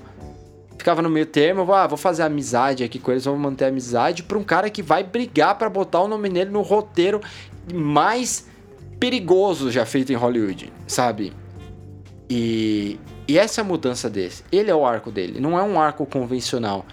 [0.77, 4.23] ficava no meio termo, vou, ah, vou fazer amizade aqui com eles, vou manter amizade,
[4.23, 7.21] pra um cara que vai brigar pra botar o nome dele no roteiro
[7.73, 8.47] mais
[8.99, 11.33] perigoso já feito em Hollywood, sabe?
[12.29, 14.43] E, e essa mudança desse.
[14.51, 16.85] Ele é o arco dele, não é um arco convencional.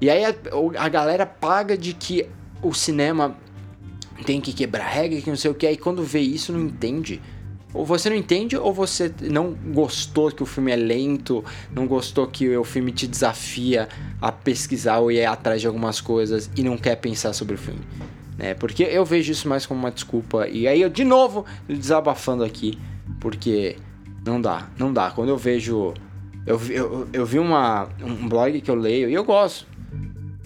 [0.00, 0.34] E aí a,
[0.78, 2.26] a galera paga de que
[2.62, 3.36] o cinema
[4.24, 7.20] tem que quebrar regra, que não sei o que, aí quando vê isso não entende.
[7.72, 12.26] Ou você não entende, ou você não gostou que o filme é lento, não gostou
[12.26, 13.88] que o filme te desafia
[14.20, 17.80] a pesquisar ou ir atrás de algumas coisas e não quer pensar sobre o filme.
[18.36, 18.54] Né?
[18.54, 20.48] Porque eu vejo isso mais como uma desculpa.
[20.48, 22.78] E aí eu, de novo, desabafando aqui,
[23.20, 23.76] porque
[24.26, 25.10] não dá, não dá.
[25.10, 25.94] Quando eu vejo
[26.46, 29.66] Eu, eu, eu vi uma, um blog que eu leio e eu gosto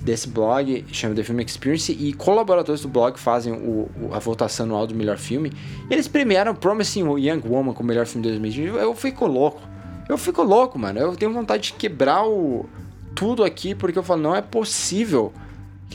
[0.04, 4.66] desse blog, chama The Film Experience, e colaboradores do blog fazem o, o- a votação
[4.66, 5.50] anual do melhor filme.
[5.90, 8.66] Eles premiaram Promising Young Woman como melhor filme de 2020.
[8.76, 9.62] Eu, fico louco.
[10.08, 11.00] Eu fico louco, mano.
[11.00, 12.66] Eu tenho vontade de quebrar o,
[13.14, 15.32] tudo aqui, porque eu falo, não é possível.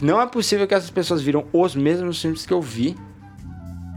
[0.01, 2.95] Não é possível que essas pessoas viram os mesmos filmes que eu vi.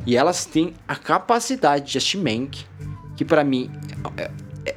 [0.05, 2.65] E elas têm a capacidade de assistir Mank,
[3.17, 3.71] que pra mim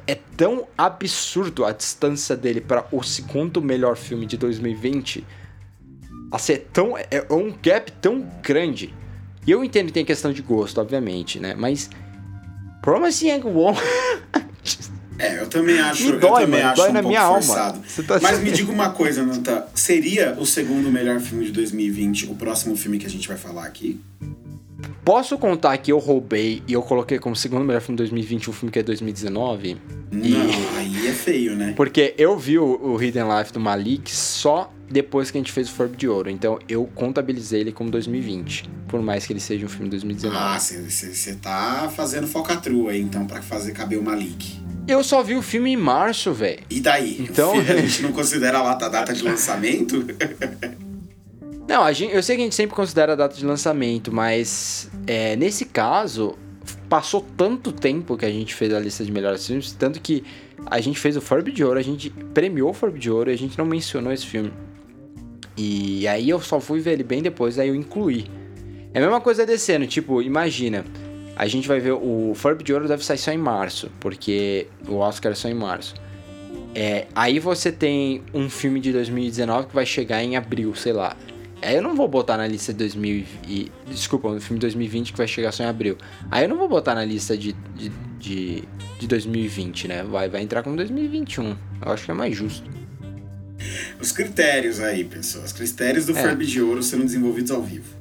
[0.06, 5.24] é, é- é tão absurdo a distância dele para o segundo melhor filme de 2020.
[6.30, 6.96] A ser tão.
[6.96, 8.92] É é um gap tão grande.
[9.46, 11.54] E eu entendo que tem questão de gosto, obviamente, né?
[11.56, 11.88] Mas.
[12.82, 13.80] Promising Young Woman.
[15.18, 17.22] É, eu também acho, Me eu dói, também mano, acho dói um na pouco minha
[17.22, 17.40] alma.
[17.40, 17.80] forçado.
[17.88, 19.66] Você tá Mas me diga uma coisa, Nanta.
[19.74, 23.64] Seria o segundo melhor filme de 2020 o próximo filme que a gente vai falar
[23.64, 23.98] aqui?
[25.04, 28.52] Posso contar que eu roubei e eu coloquei como segundo melhor filme de 2020 um
[28.52, 29.76] filme que é 2019?
[30.10, 30.40] Não,
[30.76, 31.72] aí é feio, né?
[31.76, 35.72] Porque eu vi o, Hidden Life do Malik só depois que a gente fez o
[35.72, 36.30] Forb de Ouro.
[36.30, 38.68] Então eu contabilizei ele como 2020.
[38.88, 40.36] Por mais que ele seja um filme de 2019.
[40.38, 44.60] Ah, você tá fazendo falcatrua aí, então, pra fazer caber o Malik.
[44.86, 46.62] Eu só vi o filme em março, velho.
[46.70, 47.16] E daí?
[47.18, 50.04] Então- a gente não considera lá a data de lançamento?
[51.68, 54.88] Não, a gente, eu sei que a gente sempre considera a data de lançamento, mas
[55.06, 56.38] é, nesse caso,
[56.88, 60.22] passou tanto tempo que a gente fez a lista de melhores filmes, tanto que
[60.64, 63.34] a gente fez o Forb de Ouro, a gente premiou o Forb de Ouro e
[63.34, 64.52] a gente não mencionou esse filme.
[65.56, 68.26] E aí eu só fui ver ele bem depois, aí eu incluí.
[68.94, 70.84] É a mesma coisa descendo, tipo, imagina,
[71.34, 74.96] a gente vai ver o Forb de Ouro deve sair só em março, porque o
[74.96, 75.94] Oscar é só em março.
[76.74, 81.16] É, aí você tem um filme de 2019 que vai chegar em abril, sei lá.
[81.62, 83.72] Aí eu não vou botar na lista de 2000 e...
[83.88, 85.96] Desculpa, um filme de 2020 que vai chegar só em abril.
[86.30, 88.64] Aí eu não vou botar na lista de, de, de,
[88.98, 90.02] de 2020, né?
[90.02, 91.56] Vai, vai entrar como 2021.
[91.84, 92.68] Eu acho que é mais justo.
[94.00, 95.44] Os critérios aí, pessoal.
[95.44, 96.22] Os critérios do É.
[96.22, 97.96] Ferb de Ouro sendo desenvolvidos ao vivo.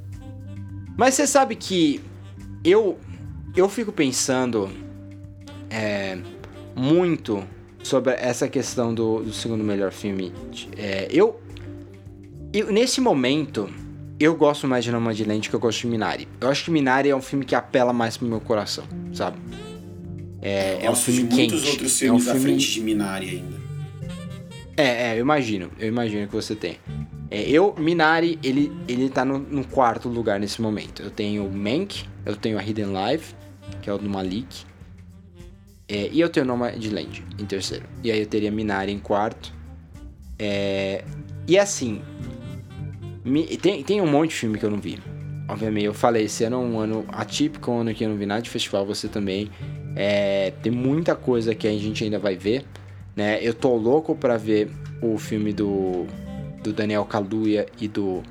[0.97, 2.01] Mas você sabe que
[2.63, 2.97] eu
[3.55, 4.69] eu fico pensando
[5.69, 6.17] é,
[6.75, 7.43] muito
[7.81, 10.33] sobre essa questão do, do segundo melhor filme.
[10.75, 11.39] É, eu,
[12.59, 13.69] eu nesse momento
[14.19, 16.27] eu gosto mais de Nomadland que eu gosto de Minari.
[16.39, 19.37] Eu acho que Minari é um filme que apela mais pro meu coração, sabe?
[20.41, 21.71] É, é um filme de muitos quente.
[21.71, 23.65] outros é um filmes à filme frente de Minari ainda.
[24.77, 25.69] É, é, eu imagino.
[25.79, 26.77] Eu imagino que você tem.
[27.29, 31.01] É, eu, Minari, ele, ele tá no, no quarto lugar nesse momento.
[31.01, 33.33] Eu tenho o Mank, eu tenho a Hidden Life,
[33.81, 34.65] que é o do Malik.
[35.87, 37.85] É, e eu tenho Nomadland em terceiro.
[38.03, 39.53] E aí eu teria Minari em quarto.
[40.37, 41.03] É,
[41.47, 42.01] e assim,
[43.25, 44.99] mi- tem, tem um monte de filme que eu não vi.
[45.47, 48.25] Obviamente, eu falei, esse ano é um ano atípico, um ano que eu não vi
[48.25, 49.49] nada de festival, você também.
[49.95, 52.65] É, tem muita coisa que a gente ainda vai ver,
[53.15, 53.39] né?
[53.41, 54.69] Eu tô louco pra ver
[55.01, 56.05] o filme do,
[56.63, 58.23] do Daniel Kaluuya e do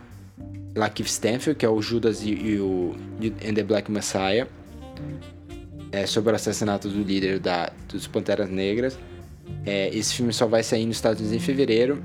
[0.75, 2.95] Lakeith Stanfield, que é o Judas e, e o
[3.49, 4.47] and the Black Messiah.
[5.93, 8.99] É, sobre o assassinato do líder da, dos Panteras Negras.
[9.65, 12.03] É, esse filme só vai sair nos Estados Unidos em fevereiro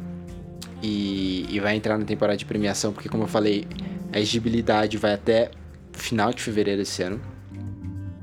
[0.81, 3.67] e, e vai entrar na temporada de premiação, porque como eu falei,
[4.13, 5.51] a exigibilidade vai até
[5.91, 7.21] final de fevereiro desse ano.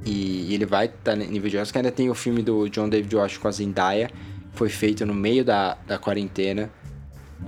[0.05, 1.81] E, e ele vai estar em nível de Oscar.
[1.81, 4.09] Ainda tem o filme do John David Washington com a Zendaya,
[4.53, 6.71] que foi feito no meio da, da quarentena,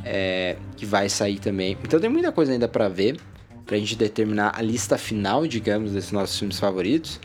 [0.05, 1.77] é, que vai sair também.
[1.83, 3.19] Então tem muita coisa ainda pra ver,
[3.65, 7.21] pra gente determinar a lista final, digamos, desses nossos filmes favoritos.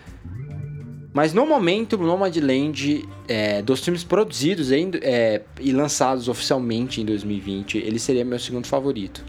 [1.13, 7.77] Mas no momento, Nomadland, é, dos filmes produzidos em, é, e lançados oficialmente em 2020,
[7.77, 9.23] ele seria meu segundo favorito.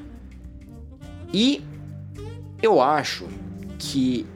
[1.32, 1.62] E
[2.62, 3.26] eu acho
[3.78, 4.26] que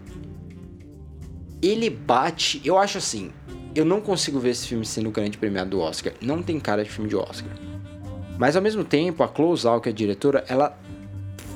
[1.62, 2.60] ele bate.
[2.64, 3.30] Eu acho assim.
[3.74, 6.12] Eu não consigo ver esse filme sendo grande premiado do Oscar.
[6.20, 7.50] Não tem cara de filme de Oscar.
[8.38, 10.78] Mas ao mesmo tempo, a Close Out, que é a diretora, ela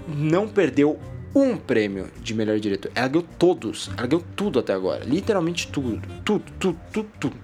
[0.09, 0.98] não perdeu
[1.35, 2.90] um prêmio de melhor diretor.
[2.95, 3.90] Ela ganhou todos.
[3.97, 5.05] Ela ganhou tudo até agora.
[5.05, 6.01] Literalmente tudo.
[6.25, 7.37] Tudo, tudo, tudo, tudo.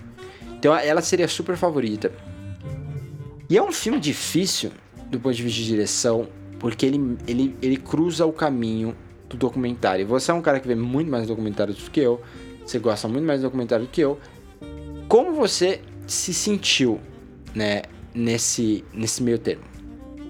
[0.59, 2.13] Então ela seria super favorita.
[3.49, 4.71] E é um filme difícil
[5.11, 8.95] do ponto de vista de direção, porque ele, ele, ele cruza o caminho
[9.29, 10.07] do documentário.
[10.07, 12.21] Você é um cara que vê muito mais documentários do que eu.
[12.65, 14.19] Você gosta muito mais de documentário do que eu.
[15.09, 17.01] Como você se sentiu,
[17.55, 17.83] né,
[18.15, 19.65] nesse, nesse meio termo?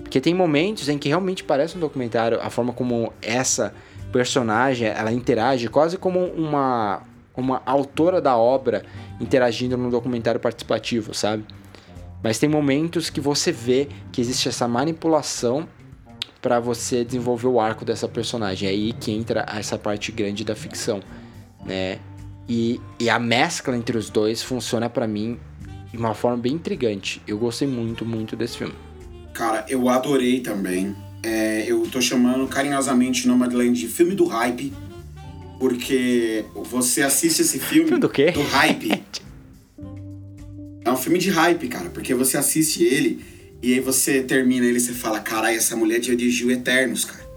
[0.09, 3.74] Porque tem momentos em que realmente parece um documentário, a forma como essa
[4.11, 7.02] personagem, ela interage quase como uma
[7.36, 8.84] uma autora da obra
[9.20, 11.44] interagindo num documentário participativo, sabe?
[12.20, 15.68] Mas tem momentos que você vê que existe essa manipulação
[16.42, 18.66] para você desenvolver o arco dessa personagem.
[18.66, 21.00] É aí que entra essa parte grande da ficção,
[21.64, 22.00] né?
[22.48, 25.38] E, e a mescla entre os dois funciona para mim
[25.92, 27.22] de uma forma bem intrigante.
[27.24, 28.88] Eu gostei muito, muito desse filme.
[29.39, 30.97] Cara, eu adorei também.
[31.22, 34.72] É, eu tô chamando carinhosamente Nomadland de filme do hype,
[35.61, 37.84] porque você assiste esse filme.
[37.86, 38.32] Filme do quê?
[38.32, 39.01] Do hype.
[40.84, 43.24] é um filme de hype, cara, porque você assiste ele
[43.62, 47.28] e aí você termina ele e você fala: caralho, essa mulher dirigiu Eternos, cara.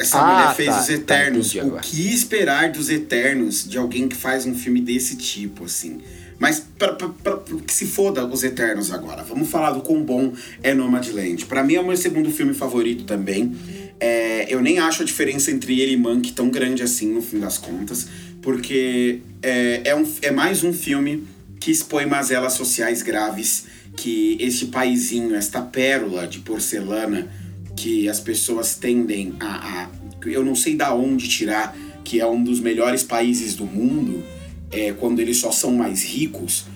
[0.00, 1.54] Essa Ah, mulher fez tá, os tá, Eternos.
[1.54, 6.00] entendi o que esperar dos Eternos de alguém que faz um filme desse tipo, assim?
[6.38, 9.22] Mas pra, pra- pra- que se foda os Eternos agora.
[9.22, 10.32] Vamos falar do quão bom
[10.62, 11.46] é Nomadland.
[11.46, 13.54] Pra mim é o meu segundo filme favorito também.
[13.98, 17.38] É, eu nem acho a diferença entre ele e Monk tão grande assim, no fim
[17.38, 18.06] das contas.
[18.42, 21.26] Porque é, é, um, é mais um filme
[21.58, 23.64] que expõe mazelas sociais graves
[23.96, 27.26] que este paizinho, esta pérola de porcelana
[27.74, 29.90] que as pessoas tendem a, a-
[30.26, 31.74] eu não sei da onde tirar
[32.04, 34.22] que é um dos melhores países do mundo
[34.70, 36.66] é, quando eles só são mais ricos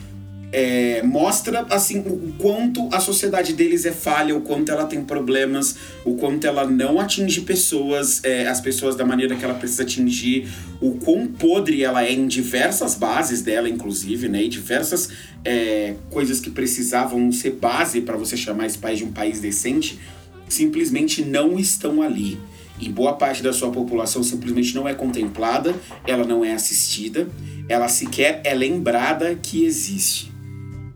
[0.52, 5.76] é, mostra assim o quanto a sociedade deles é falha, o quanto ela tem problemas,
[6.04, 10.48] o quanto ela não atinge pessoas, é, as pessoas da maneira que ela precisa atingir,
[10.80, 14.42] o quão podre ela é em diversas bases dela, inclusive, né?
[14.42, 15.10] E diversas
[15.44, 20.00] é, coisas que precisavam ser base para você chamar esse país de um país decente,
[20.48, 22.38] simplesmente não estão ali.
[22.80, 25.74] E boa parte da sua população simplesmente não é contemplada,
[26.06, 27.28] ela não é assistida,
[27.68, 30.30] ela sequer é lembrada que existe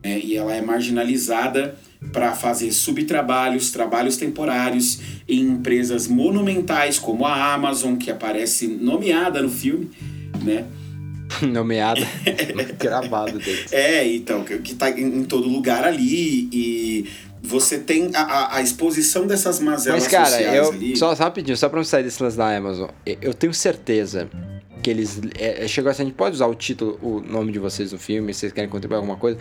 [0.05, 0.19] né?
[0.23, 1.75] e ela é marginalizada
[2.13, 9.49] para fazer subtrabalhos, trabalhos temporários em empresas monumentais como a Amazon, que aparece nomeada no
[9.49, 9.89] filme,
[10.43, 10.65] né?
[11.41, 12.01] Nomeada.
[12.79, 13.65] Gravado dele.
[13.71, 17.05] É, então, que, tá em, em todo lugar ali e
[17.45, 20.71] você tem a, a, a exposição dessas mazelas Mas, cara, sociais eu.
[20.71, 20.97] ali.
[20.97, 22.89] Só rapidinho, só pra não sair desse lance da Amazon.
[23.05, 24.29] eu- Eu tenho certeza
[24.83, 25.21] que eles.
[25.39, 28.33] É, chegou assim, a gente pode usar o título, o nome de vocês no filme,
[28.33, 29.37] se vocês querem contribuir alguma coisa.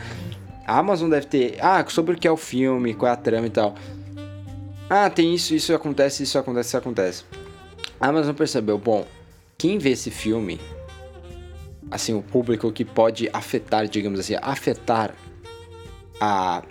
[0.66, 1.57] A Amazon deve ter.
[1.61, 3.74] Ah, sobre o que é o filme, qual é a trama e tal.
[4.88, 7.24] Ah, tem isso, isso acontece, isso acontece, isso acontece.
[8.00, 9.07] A Amazon percebeu, bom,
[9.59, 10.61] quem vê esse filme,
[11.90, 15.14] assim, o público que pode afetar, digamos assim, afetar
[16.20, 16.62] a,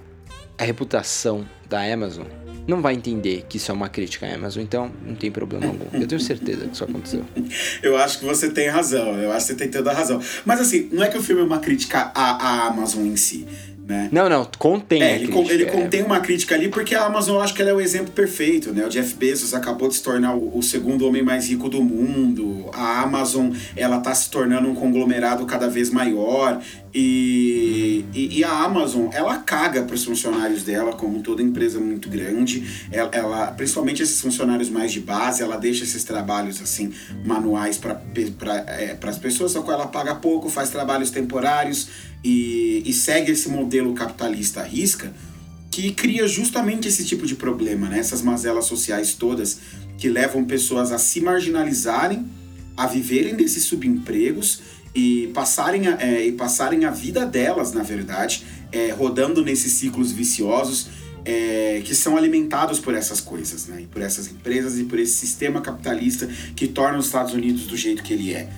[0.58, 2.26] a reputação da Amazon,
[2.68, 5.86] não vai entender que isso é uma crítica à Amazon, então não tem problema algum.
[6.00, 7.26] Eu tenho certeza que isso aconteceu.
[7.84, 10.22] Eu acho que você tem razão, eu acho que você tem toda a razão.
[10.46, 13.46] Mas assim, não é que o filme é uma crítica à, à Amazon em si,
[13.86, 14.10] né?
[14.12, 15.54] Não, não, contém É, ele, crítica.
[15.54, 15.72] ele é.
[15.72, 18.72] contém uma crítica ali porque a Amazon eu acho que ela é o exemplo perfeito,
[18.72, 18.86] né?
[18.86, 22.70] O Jeff Bezos acabou de se tornar o, o segundo homem mais rico do mundo.
[22.74, 26.62] A Amazon, ela tá se tornando um conglomerado cada vez maior
[26.94, 32.08] e, e, e a Amazon, ela caga para os funcionários dela, como toda empresa muito
[32.10, 32.64] grande.
[32.92, 36.94] Ela, ela- principalmente esses funcionários mais de base, ela deixa esses trabalhos assim
[37.26, 38.00] manuais para
[38.68, 41.90] é, as pessoas, só que ela paga pouco, faz trabalhos temporários
[42.24, 45.14] e, e segue esse modelo capitalista à risca
[45.70, 47.98] que cria justamente esse tipo de problema, né?
[47.98, 49.60] Essas mazelas sociais todas
[49.98, 52.26] que levam pessoas a se marginalizarem,
[52.78, 54.62] a viverem desses subempregos
[54.94, 60.12] e passarem a, é, e passarem a vida delas, na verdade, é, rodando nesses ciclos
[60.12, 60.90] viciosos
[61.26, 63.82] é, que são alimentados por essas coisas, né?
[63.82, 67.76] E por essas empresas e por esse sistema capitalista que torna os Estados Unidos do
[67.76, 68.50] jeito que ele é.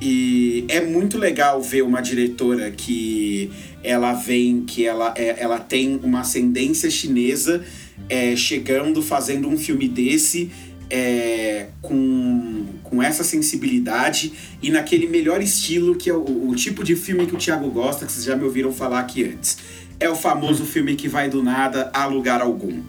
[0.00, 3.50] E é muito legal ver uma diretora que
[3.82, 7.64] ela vem, que ela, é, ela tem uma ascendência chinesa
[8.08, 10.50] é, chegando, fazendo um filme desse
[10.90, 14.32] é, com, com essa sensibilidade
[14.62, 18.06] e naquele melhor estilo que é o, o tipo de filme que o Thiago gosta,
[18.06, 19.58] que vocês já me ouviram falar aqui antes.
[19.98, 22.82] É o famoso filme que vai do nada a lugar algum.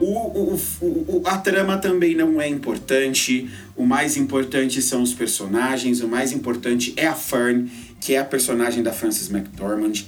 [0.00, 3.48] O, o, o, a trama também não é importante.
[3.76, 6.00] O mais importante são os personagens.
[6.00, 7.70] O mais importante é a Fern,
[8.00, 10.04] que é a personagem da Frances McDormand.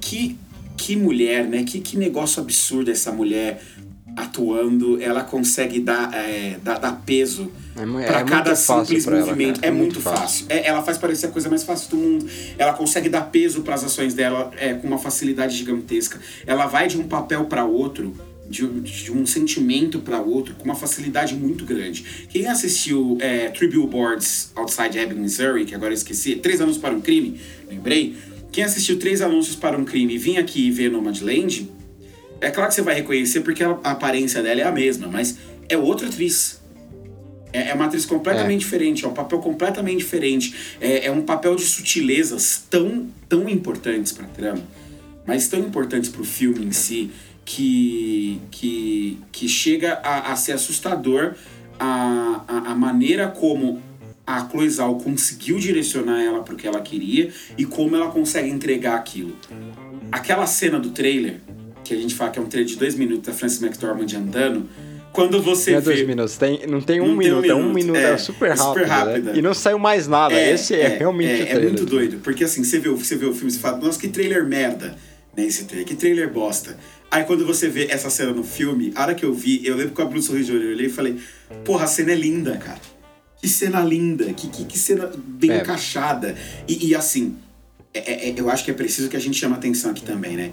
[0.00, 0.38] Que,
[0.76, 1.64] que mulher, né?
[1.64, 3.62] Que, que negócio absurdo essa mulher
[4.16, 5.00] atuando.
[5.00, 9.16] Ela consegue dar, é, dar, dar peso É é para muito cada fácil simples pra
[9.18, 9.60] ela, movimento.
[9.60, 9.72] cara.
[9.72, 10.46] é, muito fácil.
[10.48, 12.26] É, ela faz parecer a coisa mais fácil do mundo.
[12.58, 16.18] Ela consegue dar peso para as ações dela é, com uma facilidade gigantesca.
[16.46, 18.14] Ela vai de um papel para outro,
[18.50, 22.26] de, de um sentimento para outro, com uma facilidade muito grande.
[22.28, 26.92] Quem assistiu é, Three Billboards Outside Ebbing, Missouri, que agora eu esqueci, Três Anúncios para
[26.92, 28.16] um Crime, lembrei?
[28.50, 31.70] Quem assistiu Três Anúncios para um Crime e vinha aqui ver Nomadland,
[32.40, 35.38] é claro que você vai reconhecer porque a aparência dela é a mesma, mas
[35.68, 36.60] é outra atriz.
[37.52, 40.54] É, é uma atriz completamente diferente, é um papel completamente diferente.
[40.80, 44.62] É, é um papel de sutilezas tão, tão importantes pra trama,
[45.24, 47.10] mas tão importantes pro filme em si,
[47.50, 51.34] que, que, que chega a, a ser assustador
[51.80, 53.82] a, a, a maneira como
[54.24, 58.48] a Chloe Zhao conseguiu direcionar ela para o que ela queria e como ela consegue
[58.48, 59.34] entregar aquilo.
[60.12, 61.40] Aquela cena do trailer,
[61.82, 64.68] que a gente fala que é um trailer de dois minutos da Frances McDormand andando,
[65.12, 65.80] quando você é vê...
[65.80, 68.16] dois minutos, tem, não tem um não minuto, tem um é um minuto, é, é
[68.16, 68.68] super rápido.
[68.68, 69.32] Super rápido né?
[69.34, 72.44] E não saiu mais nada, é, esse é, é realmente é, é muito doido, porque
[72.44, 74.96] assim, você vê, você vê o filme e fala, nossa, que trailer merda,
[75.36, 76.78] né, esse trailer, que trailer bosta.
[77.10, 79.94] Aí quando você vê essa cena no filme, a hora que eu vi, eu lembro
[79.94, 81.16] que eu abri um sorriso de olho, eu olhei e falei,
[81.64, 82.80] porra, a cena é linda, cara.
[83.40, 85.60] Que cena linda, que, que, que cena bem é.
[85.60, 86.36] encaixada.
[86.68, 87.36] E, e assim,
[87.92, 90.52] é, é, eu acho que é preciso que a gente chame atenção aqui também, né?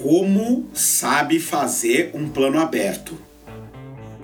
[0.00, 3.18] Como sabe fazer um plano aberto.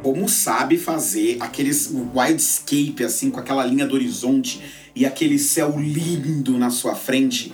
[0.03, 4.62] Como sabe fazer aqueles wildscape, assim, com aquela linha do horizonte
[4.95, 7.53] e aquele céu lindo na sua frente,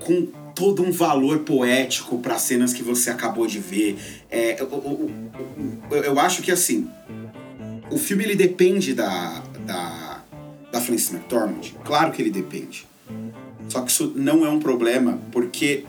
[0.00, 3.96] com todo um valor poético para cenas que você acabou de ver.
[4.28, 5.12] É, eu,
[5.88, 6.90] eu, eu, acho que assim,
[7.92, 10.24] o filme ele depende da, da,
[10.72, 11.60] da Frances McDormand.
[11.84, 12.88] Claro que ele depende.
[13.68, 15.84] Só que isso não é um problema, porque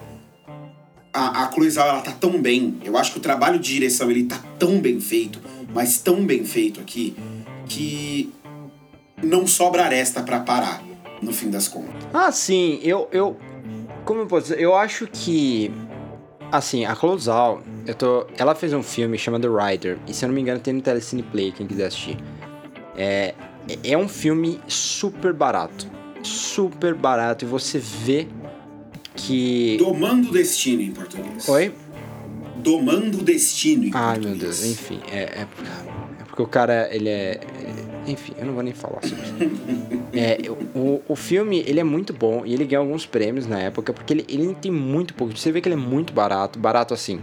[1.11, 2.77] a, a Zhao, ela tá tão bem.
[2.85, 5.41] Eu acho que o trabalho de direção ele tá tão bem feito,
[5.73, 7.15] mas tão bem feito aqui,
[7.67, 8.31] que
[9.23, 10.83] não sobra aresta para parar,
[11.23, 11.95] no fim das contas.
[12.13, 12.79] Ah, sim.
[12.83, 13.35] Eu, eu,
[14.05, 14.61] como eu posso dizer?
[14.61, 15.71] Eu acho que
[16.51, 20.33] Assim, a Closal, eu tô, ela fez um filme chamado Rider, e se eu não
[20.33, 22.17] me engano tem no Telecine Play, quem quiser assistir.
[22.97, 23.35] É,
[23.83, 25.87] é um filme super barato.
[26.23, 28.27] Super barato, e você vê
[29.15, 29.77] que.
[29.77, 31.47] Domando o Destino em português.
[31.47, 31.71] Oi?
[32.57, 34.37] Domando o Destino em Ai, português.
[34.37, 34.99] meu Deus, enfim.
[35.11, 35.47] É, é,
[36.19, 37.39] é porque o cara, ele é
[38.07, 39.33] enfim, eu não vou nem falar sobre isso.
[40.13, 40.37] é,
[40.75, 44.13] o, o filme, ele é muito bom e ele ganhou alguns prêmios na época, porque
[44.13, 45.35] ele, ele tem muito pouco.
[45.35, 47.19] Você vê que ele é muito barato, barato assim,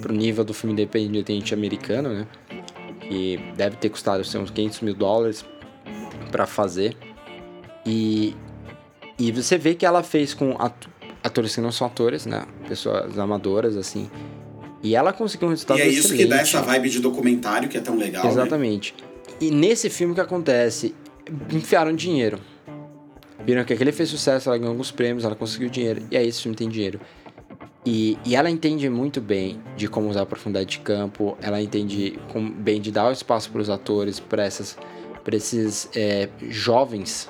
[0.00, 2.26] pro nível do filme independente americano, né?
[3.00, 5.44] Que deve ter custado assim, uns 500 mil dólares
[6.30, 6.96] para fazer.
[7.84, 8.34] E,
[9.18, 10.56] e você vê que ela fez com
[11.22, 12.44] atores que não são atores, né?
[12.68, 14.10] Pessoas amadoras, assim.
[14.82, 16.22] E ela conseguiu um resultado E é isso excelente.
[16.24, 18.24] que dá essa vibe de documentário que é tão legal.
[18.24, 18.30] Né?
[18.30, 18.94] Exatamente.
[19.00, 19.11] Né?
[19.42, 20.94] E nesse filme que acontece?
[21.52, 22.38] Enfiaram dinheiro.
[23.44, 26.00] Viram que aquele fez sucesso, ela ganhou alguns prêmios, ela conseguiu dinheiro.
[26.12, 27.00] E aí esse filme tem dinheiro.
[27.84, 32.20] E, e ela entende muito bem de como usar a profundidade de campo, ela entende
[32.32, 37.28] com, bem de dar o espaço para os atores, para esses é, jovens.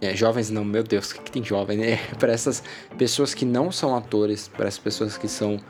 [0.00, 2.00] É, jovens não, meu Deus, o que, que tem jovem, né?
[2.18, 2.60] para essas
[2.98, 5.60] pessoas que não são atores, para essas pessoas que são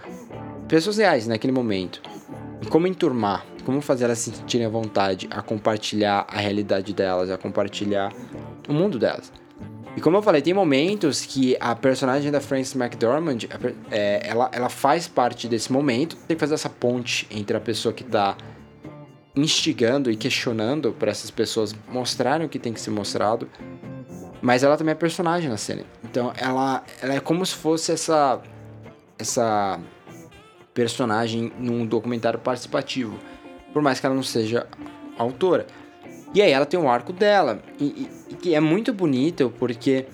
[0.67, 2.01] pessoas reais naquele momento.
[2.69, 7.39] Como enturmar, como fazer elas se sentirem à vontade a compartilhar a realidade delas, a
[7.39, 8.13] compartilhar
[8.69, 9.33] o mundo delas.
[9.97, 13.39] E como eu falei, tem momentos que a personagem da Frances McDormand,
[13.91, 17.93] é, ela, ela faz parte desse momento, tem que fazer essa ponte entre a pessoa
[17.93, 18.37] que está
[19.35, 23.49] instigando e questionando para essas pessoas mostrarem o que tem que ser mostrado,
[24.41, 25.83] mas ela também é personagem na cena.
[26.05, 28.41] Então ela, ela é como se fosse essa
[29.19, 29.79] essa
[30.75, 33.19] personagem num documentário participativo,
[33.73, 34.67] por mais que ela não seja
[35.19, 35.67] autora.
[36.33, 38.09] E aí ela tem um arco dela, e,
[38.41, 40.07] que é muito bonito porque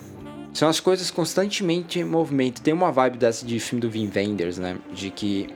[0.53, 2.63] são as coisas constantemente em movimento.
[2.63, 4.79] Tem uma vibe dessa de filme do Vin Wenders, né?
[4.93, 5.49] De que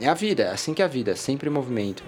[0.00, 2.04] é a vida, é assim que é a vida, sempre em movimento.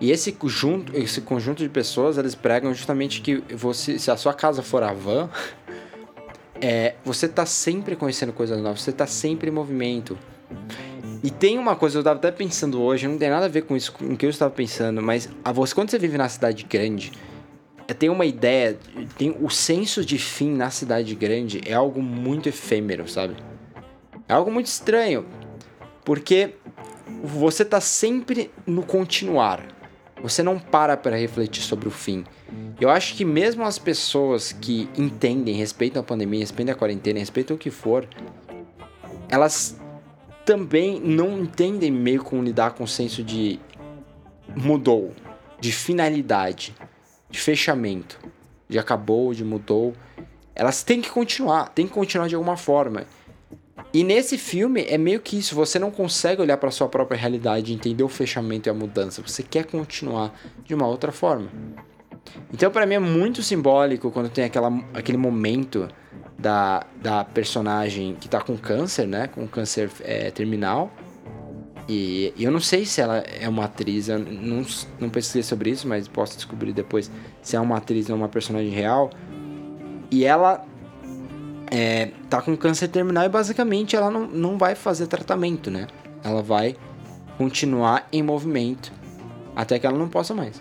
[0.00, 4.34] E esse conjunto, esse conjunto de pessoas, eles pregam justamente que você, se a sua
[4.34, 5.30] casa for a van,
[6.60, 10.18] é, você tá sempre conhecendo coisas novas, você tá sempre em movimento.
[11.24, 13.74] E tem uma coisa, eu estava até pensando hoje, não tem nada a ver com
[13.74, 16.64] isso, com o que eu estava pensando, mas a você, quando você vive na cidade
[16.64, 17.12] grande,
[17.88, 18.78] é, tem uma ideia,
[19.16, 23.36] tem o senso de fim na cidade grande é algo muito efêmero, sabe?
[24.28, 25.24] É algo muito estranho,
[26.04, 26.56] porque
[27.22, 29.66] você tá sempre no continuar.
[30.22, 32.24] Você não para para refletir sobre o fim.
[32.78, 37.56] Eu acho que mesmo as pessoas que entendem, respeitam a pandemia, respeitam a quarentena, respeitam
[37.56, 38.06] o que for,
[39.30, 39.78] elas
[40.44, 43.58] também não entendem meio como lidar com o senso de
[44.54, 45.12] mudou,
[45.58, 46.74] de finalidade,
[47.30, 48.18] de fechamento,
[48.68, 49.94] de acabou, de mudou.
[50.54, 53.06] Elas têm que continuar, têm que continuar de alguma forma.
[53.92, 57.72] E nesse filme é meio que isso, você não consegue olhar para sua própria realidade,
[57.72, 60.34] entender o fechamento e a mudança, você quer continuar
[60.64, 61.48] de uma outra forma.
[62.52, 65.88] Então para mim é muito simbólico quando tem aquela, aquele momento
[66.44, 69.28] da, da personagem que tá com câncer, né?
[69.28, 70.92] Com câncer é, terminal.
[71.88, 74.64] E, e, eu não sei se ela é uma atriz, não,
[75.00, 78.70] não pesquisei sobre isso, mas posso descobrir depois se é uma atriz ou uma personagem
[78.70, 79.08] real.
[80.10, 80.66] E ela
[81.70, 85.86] é, tá com câncer terminal e basicamente ela não, não vai fazer tratamento, né?
[86.22, 86.76] Ela vai
[87.38, 88.92] continuar em movimento
[89.56, 90.60] até que ela não possa mais.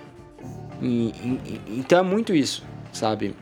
[0.82, 2.64] E, e, então é muito isso,
[2.94, 3.36] sabe?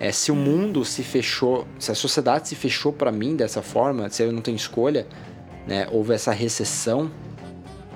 [0.00, 4.08] É, se o mundo se fechou, se a sociedade se fechou para mim dessa forma,
[4.08, 5.06] se eu não tenho escolha,
[5.66, 7.10] né, houve essa recessão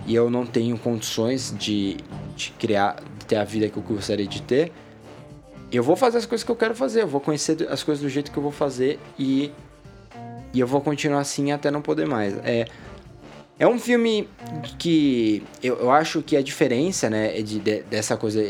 [0.07, 1.97] e eu não tenho condições de,
[2.37, 4.71] de criar, de ter a vida que eu gostaria de ter,
[5.73, 8.09] eu vou fazer as coisas que eu quero fazer, eu vou conhecer as coisas do
[8.11, 9.51] jeito que eu vou fazer e,
[10.53, 12.35] e eu vou continuar assim até não poder mais.
[12.45, 12.67] É,
[13.59, 14.29] é um filme
[14.79, 18.41] que eu, eu acho que a diferença, né, é de, de dessa coisa.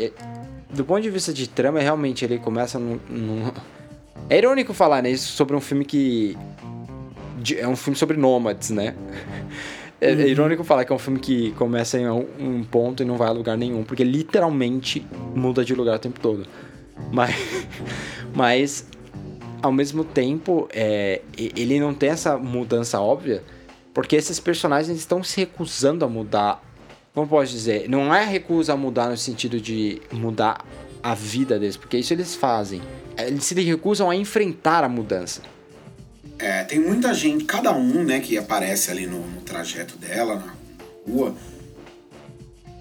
[0.74, 2.98] É, do ponto de vista de trama, realmente ele começa num.
[3.08, 3.52] num...
[4.28, 6.36] É irônico falar, né, isso sobre um filme que.
[7.38, 8.94] De, é um filme sobre nômades, né?
[10.00, 10.20] É, é, uhum.
[10.22, 13.28] irônico falar que é um filme que começa em um, um, ponto e não vai
[13.28, 16.46] a lugar nenhum, porque literalmente muda de lugar o tempo todo.
[17.10, 17.34] Mas.
[18.34, 18.86] mas
[19.62, 23.42] ao mesmo tempo, é, ele não tem essa mudança óbvia
[23.94, 26.60] porque esses personagens estão se recusando a mudar.
[27.14, 27.88] Como posso dizer?
[27.88, 30.66] Não é recusa a mudar no sentido de mudar
[31.00, 32.82] a vida deles, porque isso eles fazem.
[33.16, 35.40] Eles se recusam a enfrentar a mudança.
[36.36, 40.54] É, tem muita gente, cada um, né, que aparece ali no, no trajeto dela, na
[41.06, 41.36] rua,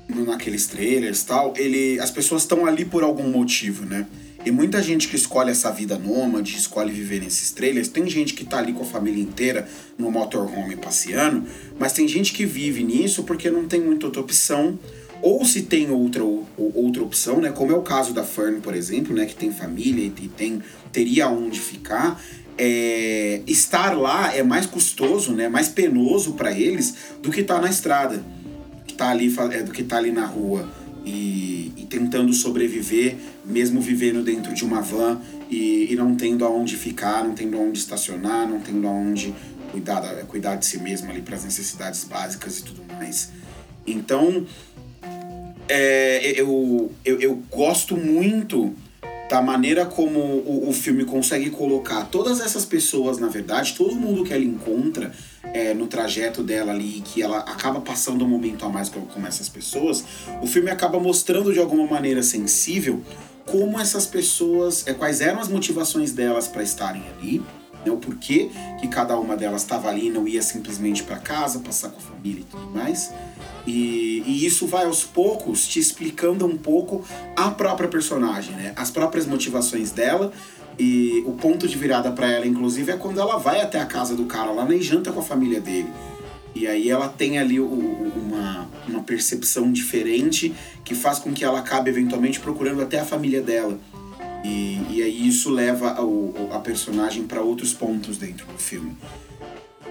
[0.09, 4.07] naqueles trailers tal, ele, as pessoas estão ali por algum motivo, né?
[4.45, 8.43] E muita gente que escolhe essa vida nômade, escolhe viver nesses trailers, tem gente que
[8.43, 9.67] tá ali com a família inteira
[9.97, 11.45] no motorhome passeando,
[11.79, 14.77] mas tem gente que vive nisso porque não tem muita outra opção,
[15.21, 18.75] ou se tem outra, ou, outra opção, né, como é o caso da Fern, por
[18.75, 22.21] exemplo, né, que tem família e tem, teria onde ficar,
[22.57, 27.61] é, estar lá é mais custoso, né, mais penoso para eles do que estar tá
[27.61, 28.21] na estrada,
[28.85, 33.81] que tá ali, é, do que tá ali na rua e, e tentando sobreviver mesmo
[33.81, 38.47] vivendo dentro de uma van e, e não tendo aonde ficar, não tendo aonde estacionar,
[38.47, 39.33] não tendo aonde
[39.71, 43.31] cuidar, cuidar de si mesmo ali para as necessidades básicas e tudo mais.
[43.85, 44.45] Então,
[45.67, 48.73] é, eu, eu, eu gosto muito
[49.29, 54.23] da maneira como o, o, filme consegue colocar todas essas pessoas, na verdade, todo mundo
[54.23, 55.11] que ela encontra
[55.51, 59.49] é, no trajeto dela ali, que ela acaba passando um momento a mais com, essas
[59.49, 60.03] pessoas,
[60.41, 63.01] o filme acaba mostrando de alguma maneira sensível
[63.45, 67.43] como essas pessoas, é, quais eram as motivações delas para estarem ali,
[67.85, 71.89] né, o porquê que cada uma delas estava ali não ia simplesmente para casa, passar
[71.89, 73.11] com a família e tudo mais.
[73.65, 78.73] E, e, isso vai aos poucos te explicando um pouco a própria personagem, né?
[78.75, 80.33] As próprias motivações dela.
[80.77, 84.15] E o ponto de virada para ela, inclusive, é quando ela vai até a casa
[84.15, 85.89] do cara lá e janta com a família dele.
[86.55, 90.53] E aí ela tem ali o, uma, uma percepção diferente
[90.83, 93.79] que faz com que ela acabe eventualmente procurando até a família dela.
[94.43, 98.95] E, e aí isso leva o, a personagem para outros pontos dentro do filme.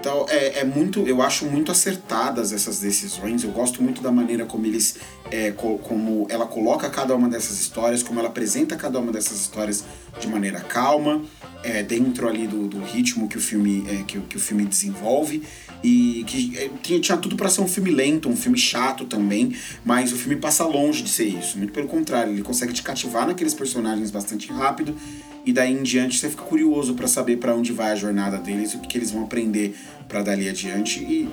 [0.03, 3.45] Então é, é, muito, eu acho muito acertadas essas decisões.
[3.45, 4.97] Eu gosto muito da maneira como eles,
[5.31, 9.41] é, co, como ela coloca cada uma dessas histórias, como ela apresenta cada uma dessas
[9.41, 9.85] histórias
[10.19, 11.23] de maneira calma,
[11.63, 15.45] é, dentro ali do, do ritmo que o filme é, que, que o filme desenvolve
[15.85, 19.57] e que é, tinha, tinha tudo para ser um filme lento, um filme chato também,
[19.85, 21.57] mas o filme passa longe de ser isso.
[21.57, 24.97] Muito pelo contrário, ele consegue te cativar naqueles personagens bastante rápido
[25.45, 28.75] e daí em diante você fica curioso para saber para onde vai a jornada deles,
[28.75, 29.75] o que, que eles vão aprender
[30.09, 31.29] para dali adiante e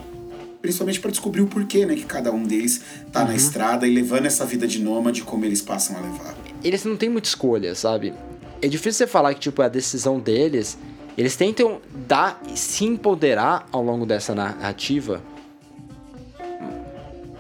[0.62, 2.82] principalmente para descobrir o porquê, né, que cada um deles
[3.12, 3.28] tá uhum.
[3.28, 6.36] na estrada e levando essa vida de nômade como eles passam a levar.
[6.64, 8.14] Eles não têm muita escolha, sabe?
[8.62, 10.78] É difícil você falar que tipo a decisão deles
[11.18, 15.22] eles tentam dar, se empoderar ao longo dessa narrativa,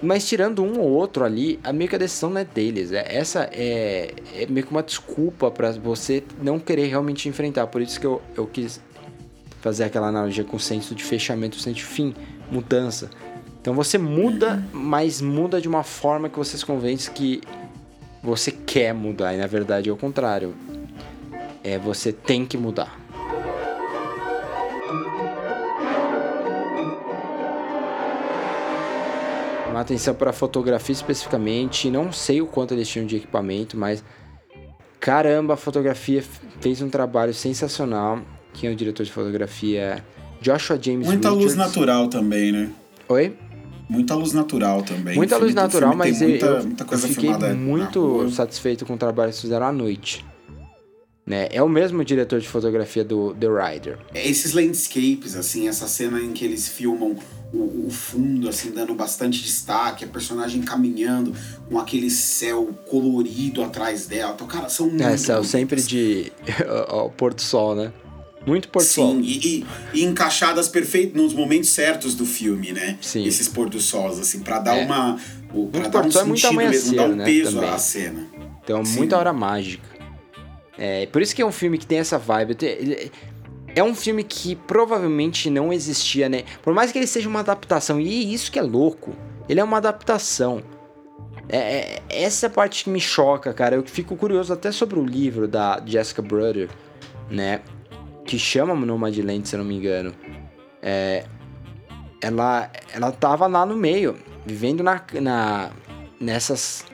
[0.01, 2.91] mas tirando um ou outro ali, a meio que a decisão não é deles.
[2.91, 7.67] É, essa é, é meio que uma desculpa para você não querer realmente enfrentar.
[7.67, 8.81] Por isso que eu, eu quis
[9.61, 12.13] fazer aquela analogia com o senso de fechamento, o senso de fim,
[12.49, 13.09] mudança.
[13.61, 17.41] Então você muda, mas muda de uma forma que você se convence que
[18.23, 19.33] você quer mudar.
[19.33, 20.55] E na verdade é o contrário.
[21.61, 22.97] É você tem que mudar.
[29.79, 31.89] Uma atenção para a fotografia especificamente.
[31.89, 34.03] Não sei o quanto eles tinham de equipamento, mas
[34.99, 36.21] caramba, a fotografia
[36.59, 38.19] fez um trabalho sensacional.
[38.53, 40.03] Quem é o diretor de fotografia?
[40.41, 41.45] Joshua James Muita Richards.
[41.45, 42.69] luz natural também, né?
[43.07, 43.37] Oi?
[43.87, 45.15] Muita luz natural também.
[45.15, 49.39] Muita luz natural, mas muita, eu, muita eu fiquei muito satisfeito com o trabalho que
[49.39, 50.25] fizeram à noite.
[51.25, 51.47] Né?
[51.51, 53.97] É o mesmo diretor de fotografia do The Rider.
[54.13, 57.15] É, esses landscapes, assim, essa cena em que eles filmam
[57.53, 61.33] o, o, fundo, assim, dando bastante destaque, a personagem caminhando
[61.67, 64.33] com aquele céu colorido atrás dela.
[64.35, 65.03] Então, cara, são muito.
[65.03, 66.31] É, céu sempre de.
[66.89, 67.91] o pôr sol, né?
[68.45, 69.15] Muito pôr do sol.
[69.15, 72.97] Sim, e, e, encaixadas perfeito nos momentos certos do filme, né?
[73.01, 73.25] Sim.
[73.25, 74.85] Esses pôr do sol, assim, para dar é.
[74.85, 75.17] uma.
[75.71, 77.69] Pra dar um é sentido é mesmo, dar um né, peso também.
[77.69, 78.27] à cena.
[78.63, 78.97] Então, Sim.
[78.97, 79.89] muita hora mágica.
[80.77, 82.55] É, por isso que é um filme que tem essa vibe.
[83.75, 86.43] É um filme que provavelmente não existia, né?
[86.61, 89.15] Por mais que ele seja uma adaptação, e isso que é louco.
[89.47, 90.63] Ele é uma adaptação.
[91.47, 93.75] É, é, essa parte que me choca, cara.
[93.75, 96.69] Eu fico curioso até sobre o livro da Jessica Brother,
[97.29, 97.61] né?
[98.25, 100.13] Que chama Nomadland, se eu não me engano.
[100.81, 101.25] É,
[102.21, 104.15] ela, ela tava lá no meio,
[104.45, 105.71] vivendo na, na
[106.19, 106.85] nessas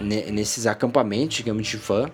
[0.00, 2.10] nesses acampamentos, digamos, de fã,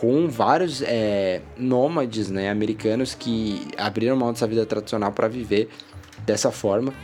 [0.00, 5.68] com vários é, nômades né, americanos que abriram mão dessa vida tradicional para viver
[6.24, 6.94] dessa forma.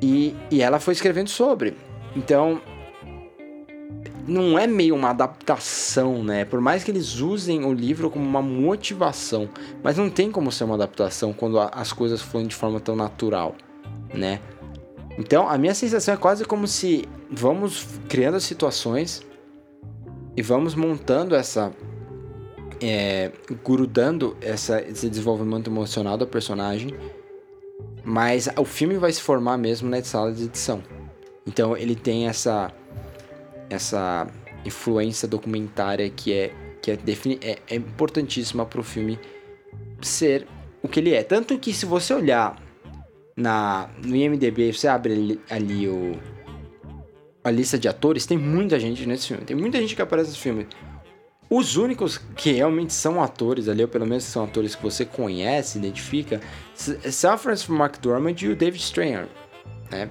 [0.00, 1.76] E, e ela foi escrevendo sobre.
[2.14, 2.62] Então,
[4.24, 6.44] não é meio uma adaptação, né?
[6.44, 9.50] Por mais que eles usem o livro como uma motivação,
[9.82, 13.56] mas não tem como ser uma adaptação quando as coisas fluem de forma tão natural,
[14.14, 14.38] né?
[15.18, 19.24] Então, a minha sensação é quase como se vamos criando as situações
[20.36, 21.72] e vamos montando essa.
[22.82, 23.30] É,
[23.64, 26.90] grudando essa, esse desenvolvimento emocional do personagem,
[28.02, 30.82] mas o filme vai se formar mesmo na sala de edição.
[31.46, 32.72] Então, ele tem essa
[33.70, 34.26] essa
[34.64, 36.98] influência documentária que é que é,
[37.40, 39.18] é, é importantíssima para o filme
[40.02, 40.46] ser
[40.82, 41.22] o que ele é.
[41.22, 42.62] Tanto que se você olhar
[43.34, 46.18] na no IMDb, você abre ali, ali o
[47.44, 49.44] a lista de atores, tem muita gente nesse filme.
[49.44, 50.66] Tem muita gente que aparece nesse filme.
[51.50, 55.76] Os únicos que realmente são atores ali, ou pelo menos são atores que você conhece,
[55.76, 56.40] identifica,
[56.74, 59.28] são o Francis McDormand e o David Strayer,
[59.90, 60.08] né?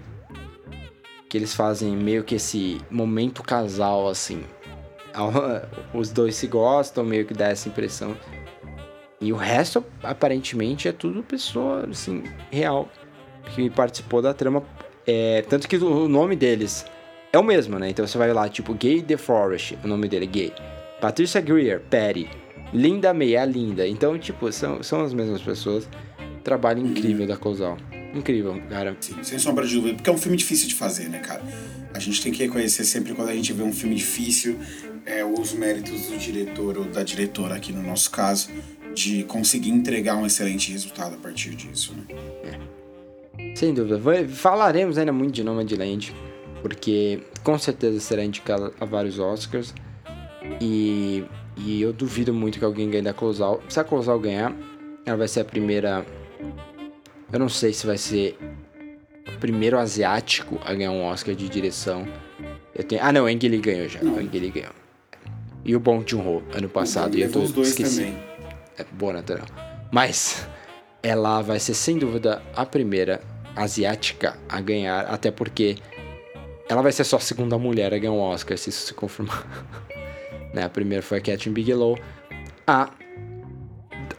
[1.28, 4.44] Que eles fazem meio que esse momento casal, assim.
[5.92, 8.16] Os dois se gostam, meio que dá essa impressão.
[9.20, 12.88] E o resto, aparentemente, é tudo pessoa, assim, real
[13.56, 14.64] que participou da trama.
[15.06, 16.86] É, tanto que o nome deles
[17.34, 17.90] é o mesmo, né?
[17.90, 20.54] Então você vai lá, tipo, Gay DeForest, o nome dele é Gay.
[21.02, 22.30] Patricia Greer, Patty.
[22.72, 23.88] Linda May, a Linda.
[23.88, 25.90] Então, tipo, são, são as mesmas pessoas.
[26.44, 27.78] Trabalho incrível da Cosal.
[28.14, 28.96] Incrível, cara.
[29.00, 29.96] Sim, sem sombra de dúvida.
[29.96, 31.44] Porque é um filme difícil de fazer, né, cara?
[31.94, 34.58] A gente tem que reconhecer sempre quando a gente vê um filme difícil,
[35.06, 38.50] é, os méritos do diretor ou da diretora, aqui no nosso caso,
[38.94, 42.16] de conseguir entregar um excelente resultado a partir disso, né?
[43.40, 43.56] É.
[43.56, 44.00] Sem dúvida.
[44.30, 46.14] Falaremos ainda muito de Nomadland,
[46.64, 49.76] porque com certeza será indicado a vários Oscars.
[50.62, 51.26] E,
[51.58, 53.62] e eu duvido muito que alguém ganhe da Closal.
[53.68, 54.56] Se a Closal ganhar,
[55.06, 56.06] ela vai ser a primeira.
[57.32, 58.38] Eu não sei se vai ser
[59.28, 62.08] o primeiro asiático a ganhar um Oscar de direção.
[62.74, 63.04] Eu tenho...
[63.04, 64.02] Ah, não, o Ang Lee ganhou já.
[64.02, 64.14] Não.
[64.14, 64.72] O Ang Lee ganhou.
[65.66, 67.18] E o Bong Joon-ho, ano passado.
[67.18, 67.98] E eu tô os dois esqueci.
[67.98, 68.18] também.
[68.78, 69.46] É boa natural.
[69.92, 70.48] Mas
[71.02, 73.22] ela vai ser sem dúvida a primeira
[73.54, 75.76] asiática a ganhar, até porque
[76.74, 79.46] ela vai ser só a segunda mulher a ganhar um Oscar, se isso se confirmar.
[80.54, 80.64] né?
[80.64, 82.00] A primeira foi a Catherine Bigelow
[82.66, 82.90] há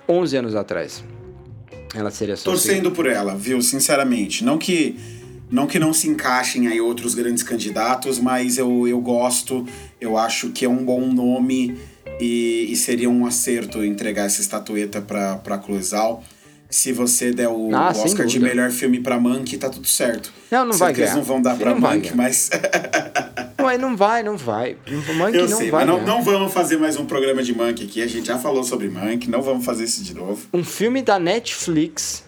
[0.08, 1.02] 11 anos atrás.
[1.92, 3.60] Ela seria só Torcendo por ela, viu?
[3.60, 4.44] Sinceramente.
[4.44, 4.96] Não que
[5.50, 9.66] não que não se encaixem aí outros grandes candidatos, mas eu, eu gosto,
[10.00, 11.76] eu acho que é um bom nome
[12.20, 16.22] e, e seria um acerto entregar essa estatueta para Cloizal
[16.74, 20.32] se você der o ah, Oscar de melhor filme pra Monkey, tá tudo certo.
[20.50, 21.06] Não, não vai ganhar.
[21.06, 22.50] Eles não vão dar pra Monkey, mas.
[23.62, 24.76] Ué, não vai, não vai.
[25.16, 25.86] Monkey Eu não sei, vai.
[25.86, 28.02] Mas não, não, vamos fazer mais um programa de Monkey aqui.
[28.02, 30.48] A gente já falou sobre Monkey, não vamos fazer isso de novo.
[30.52, 32.24] Um filme da Netflix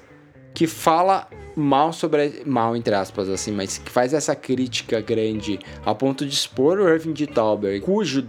[0.55, 1.27] que fala
[1.57, 2.45] mal sobre.
[2.47, 6.89] Mal, entre aspas, assim, mas que faz essa crítica grande a ponto de expor o
[6.89, 8.25] Irving de Tauber, cujo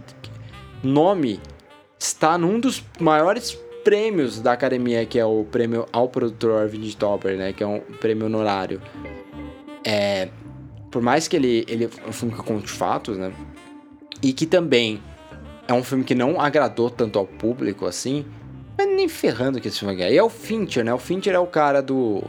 [0.82, 1.40] nome
[1.96, 3.56] está num dos maiores
[3.88, 7.54] prêmios da academia, que é o prêmio ao produtor Arvind Topper, né?
[7.54, 8.82] Que é um prêmio honorário.
[9.82, 10.28] É,
[10.90, 13.32] por mais que ele, ele é um filme que conte fatos, né?
[14.22, 15.02] E que também
[15.66, 18.26] é um filme que não agradou tanto ao público assim,
[18.76, 20.10] mas nem ferrando que esse filme ganhar.
[20.10, 20.92] E é o Fincher, né?
[20.92, 22.22] O Fincher é o cara do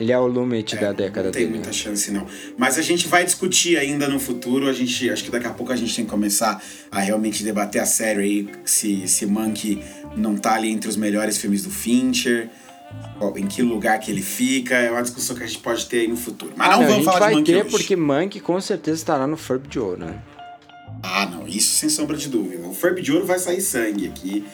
[0.00, 1.56] ele é o Lumet é, da década não tem dele.
[1.56, 2.26] muita chance, não.
[2.56, 4.66] Mas a gente vai discutir ainda no futuro.
[4.66, 7.82] A gente, acho que daqui a pouco a gente tem que começar a realmente debater
[7.82, 8.48] a série aí.
[8.64, 9.84] Se, se Monkey
[10.16, 12.48] não tá ali entre os melhores filmes do Fincher.
[13.36, 14.74] Em que lugar que ele fica.
[14.74, 16.52] É uma discussão que a gente pode ter aí no futuro.
[16.56, 19.26] Mas ah, não, não vamos falar de Monkey vai ter porque Monkey com certeza estará
[19.26, 20.18] no Furb de Ouro, né?
[21.02, 21.46] Ah, não.
[21.46, 22.66] Isso sem sombra de dúvida.
[22.66, 24.46] O Furb de Ouro vai sair sangue aqui.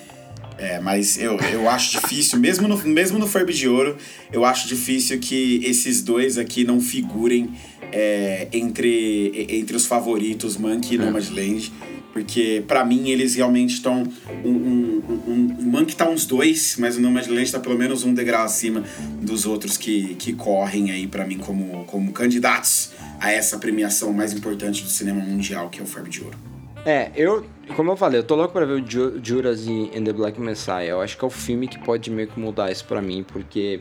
[0.59, 3.97] É, mas eu, eu acho difícil, mesmo no, mesmo no Ferb de Ouro,
[4.33, 7.51] eu acho difícil que esses dois aqui não figurem
[7.93, 11.05] é, entre, entre os favoritos, Monkey e é.
[11.05, 11.73] Nomadland.
[12.13, 14.03] Porque, para mim, eles realmente estão.
[14.43, 18.15] Um, um, um, o Monkey tá uns dois, mas o Nomadland tá pelo menos um
[18.15, 18.83] degrau acima
[19.21, 24.33] dos outros que, que correm aí, para mim, como, como candidatos a essa premiação mais
[24.33, 26.39] importante do cinema mundial, que é o Ferb de Ouro.
[26.87, 27.45] É, eu,
[27.75, 30.85] como eu falei, eu tô louco pra ver o Ju Judas and the Black Messiah.
[30.85, 33.81] Eu acho que é o filme que pode meio que mudar isso pra mim, porque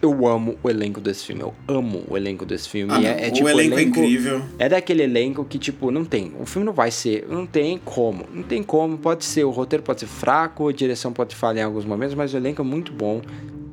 [0.00, 1.42] eu amo o elenco desse filme.
[1.42, 2.92] Eu amo o elenco desse filme.
[2.92, 4.42] Ah, é, é, o tipo, elenco, é incrível.
[4.58, 6.32] É daquele elenco que, tipo, não tem.
[6.40, 7.26] O filme não vai ser.
[7.28, 8.26] Não tem como.
[8.32, 8.98] Não tem como.
[8.98, 9.44] Pode ser.
[9.44, 12.62] O roteiro pode ser fraco, a direção pode falhar em alguns momentos, mas o elenco
[12.62, 13.22] é muito bom.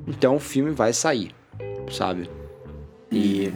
[0.08, 1.32] Então o filme vai sair,
[1.92, 2.30] sabe?
[3.12, 3.52] E.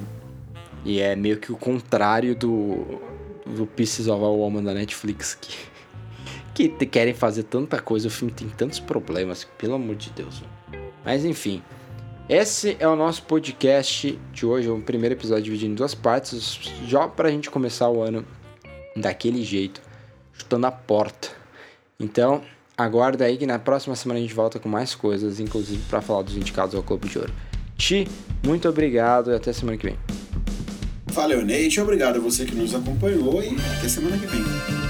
[0.84, 2.99] E é meio que o contrário do.
[3.46, 5.74] Do Pieces of a Woman da Netflix que.
[6.54, 10.44] Que querem fazer tanta coisa, o filme tem tantos problemas, pelo amor de Deus.
[11.04, 11.64] Mas enfim.
[12.30, 17.06] Esse é o nosso podcast de hoje, o primeiro episódio dividido em duas partes, já
[17.06, 18.26] pra gente começar o ano
[18.96, 19.82] daquele jeito,
[20.32, 21.30] chutando a porta.
[22.00, 22.41] Então,
[22.78, 26.22] aguarda aí que na próxima semana a gente volta com mais coisas, inclusive pra falar
[26.22, 27.34] dos indicados ao Clube de Ouro.
[27.78, 28.08] Ti,
[28.46, 30.23] muito obrigado e até semana que vem.
[31.14, 31.80] Valeu, Nate.
[31.80, 34.83] Obrigado a você que nos acompanhou e até semana que vem.